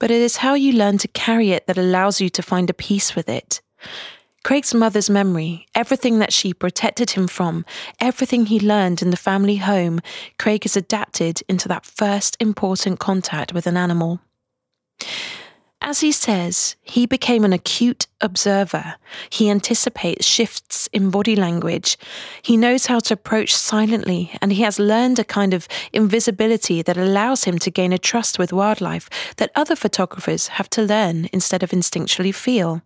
[0.00, 2.74] but it is how you learn to carry it that allows you to find a
[2.74, 3.60] peace with it.
[4.42, 7.64] Craig's mother's memory, everything that she protected him from,
[8.00, 10.00] everything he learned in the family home,
[10.38, 14.20] Craig has adapted into that first important contact with an animal.
[15.82, 18.96] As he says, he became an acute observer.
[19.30, 21.96] He anticipates shifts in body language.
[22.42, 26.98] He knows how to approach silently, and he has learned a kind of invisibility that
[26.98, 31.62] allows him to gain a trust with wildlife that other photographers have to learn instead
[31.62, 32.82] of instinctually feel.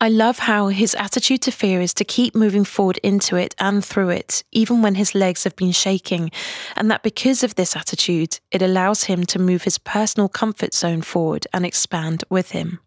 [0.00, 3.84] I love how his attitude to fear is to keep moving forward into it and
[3.84, 6.30] through it, even when his legs have been shaking,
[6.76, 11.02] and that because of this attitude, it allows him to move his personal comfort zone
[11.02, 12.80] forward and expand with him.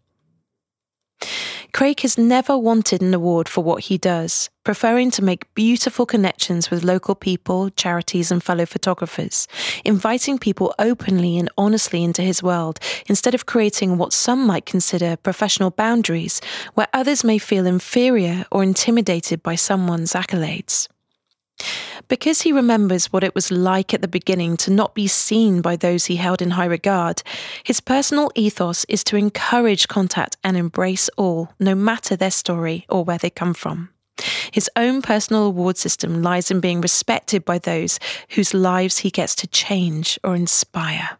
[1.76, 6.70] Craig has never wanted an award for what he does, preferring to make beautiful connections
[6.70, 9.46] with local people, charities, and fellow photographers,
[9.84, 15.18] inviting people openly and honestly into his world instead of creating what some might consider
[15.18, 16.40] professional boundaries
[16.72, 20.88] where others may feel inferior or intimidated by someone's accolades.
[22.08, 25.76] Because he remembers what it was like at the beginning to not be seen by
[25.76, 27.22] those he held in high regard,
[27.64, 33.04] his personal ethos is to encourage contact and embrace all, no matter their story or
[33.04, 33.88] where they come from.
[34.50, 37.98] His own personal award system lies in being respected by those
[38.30, 41.18] whose lives he gets to change or inspire.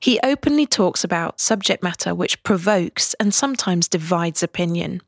[0.00, 5.00] He openly talks about subject matter which provokes and sometimes divides opinion.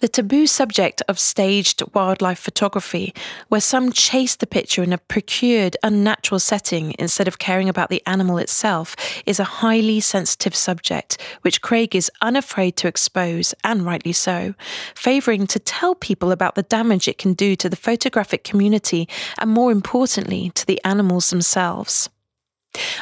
[0.00, 3.14] The taboo subject of staged wildlife photography,
[3.48, 8.02] where some chase the picture in a procured, unnatural setting instead of caring about the
[8.06, 14.12] animal itself, is a highly sensitive subject, which Craig is unafraid to expose, and rightly
[14.12, 14.54] so,
[14.94, 19.08] favouring to tell people about the damage it can do to the photographic community
[19.38, 22.08] and, more importantly, to the animals themselves.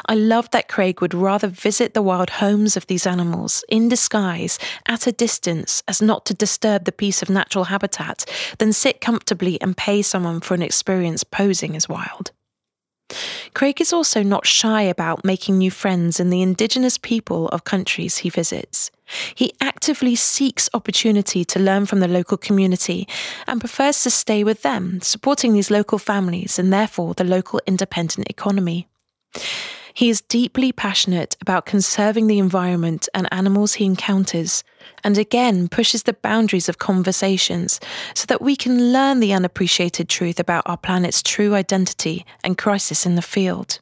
[0.06, 4.59] I love that Craig would rather visit the wild homes of these animals in disguise
[4.86, 8.24] at a distance as not to disturb the peace of natural habitat
[8.59, 12.32] than sit comfortably and pay someone for an experience posing as wild.
[13.55, 18.18] Craig is also not shy about making new friends in the indigenous people of countries
[18.18, 18.90] he visits.
[19.34, 23.09] He actively seeks opportunity to learn from the local community
[23.48, 28.30] and prefers to stay with them, supporting these local families and therefore the local independent
[28.30, 28.86] economy.
[29.93, 34.65] He is deeply passionate about conserving the environment and animals he encounters,
[35.05, 37.81] and again pushes the boundaries of conversations
[38.15, 43.05] so that we can learn the unappreciated truth about our planet's true identity and crisis
[43.05, 43.81] in the field.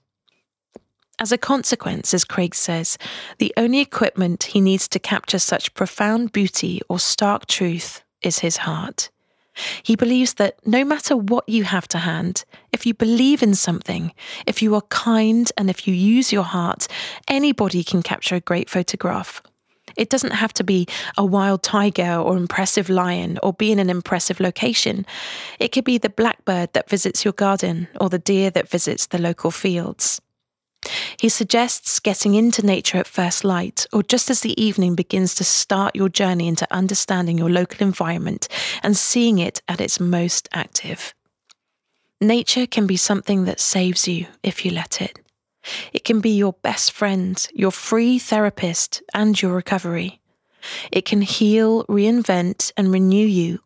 [1.20, 2.96] As a consequence, as Craig says,
[3.38, 8.58] the only equipment he needs to capture such profound beauty or stark truth is his
[8.58, 9.10] heart.
[9.82, 14.12] He believes that no matter what you have to hand, if you believe in something,
[14.46, 16.86] if you are kind, and if you use your heart,
[17.28, 19.42] anybody can capture a great photograph.
[19.96, 20.86] It doesn't have to be
[21.16, 25.04] a wild tiger or impressive lion or be in an impressive location.
[25.58, 29.18] It could be the blackbird that visits your garden or the deer that visits the
[29.18, 30.20] local fields.
[31.18, 35.44] He suggests getting into nature at first light, or just as the evening begins to
[35.44, 38.48] start your journey into understanding your local environment
[38.82, 41.14] and seeing it at its most active.
[42.20, 45.20] Nature can be something that saves you if you let it.
[45.92, 50.20] It can be your best friend, your free therapist, and your recovery.
[50.90, 53.60] It can heal, reinvent, and renew you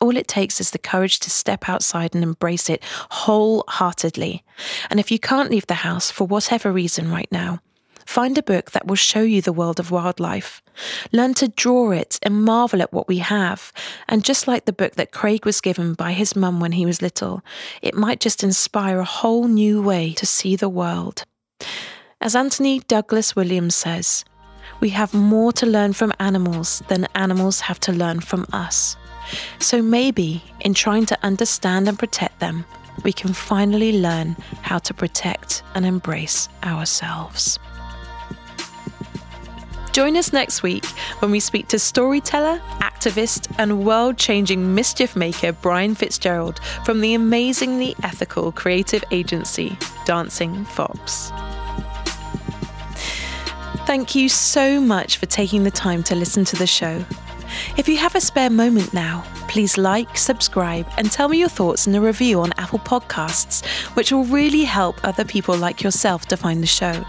[0.00, 4.44] all it takes is the courage to step outside and embrace it wholeheartedly.
[4.90, 7.60] And if you can't leave the house for whatever reason right now,
[8.06, 10.62] find a book that will show you the world of wildlife.
[11.12, 13.72] Learn to draw it and marvel at what we have.
[14.08, 17.02] And just like the book that Craig was given by his mum when he was
[17.02, 17.42] little,
[17.82, 21.24] it might just inspire a whole new way to see the world.
[22.20, 24.24] As Anthony Douglas Williams says,
[24.80, 28.96] we have more to learn from animals than animals have to learn from us.
[29.58, 32.64] So maybe in trying to understand and protect them,
[33.04, 37.58] we can finally learn how to protect and embrace ourselves.
[39.92, 40.84] Join us next week
[41.20, 47.14] when we speak to storyteller, activist, and world changing mischief maker Brian Fitzgerald from the
[47.14, 51.32] amazingly ethical creative agency Dancing Fox.
[53.86, 57.04] Thank you so much for taking the time to listen to the show.
[57.76, 61.86] If you have a spare moment now, please like, subscribe, and tell me your thoughts
[61.86, 66.36] in a review on Apple Podcasts, which will really help other people like yourself to
[66.36, 67.04] find the show.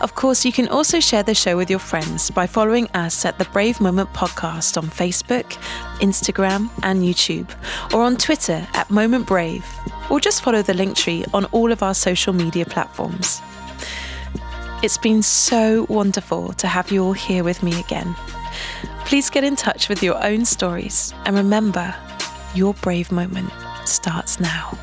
[0.00, 3.38] Of course, you can also share the show with your friends by following us at
[3.38, 5.44] the Brave Moment Podcast on Facebook,
[6.00, 7.50] Instagram, and YouTube,
[7.92, 9.66] or on Twitter at Moment Brave,
[10.10, 13.42] or just follow the Linktree on all of our social media platforms.
[14.82, 18.14] It's been so wonderful to have you all here with me again.
[19.08, 21.94] Please get in touch with your own stories and remember,
[22.54, 23.50] your brave moment
[23.86, 24.76] starts now.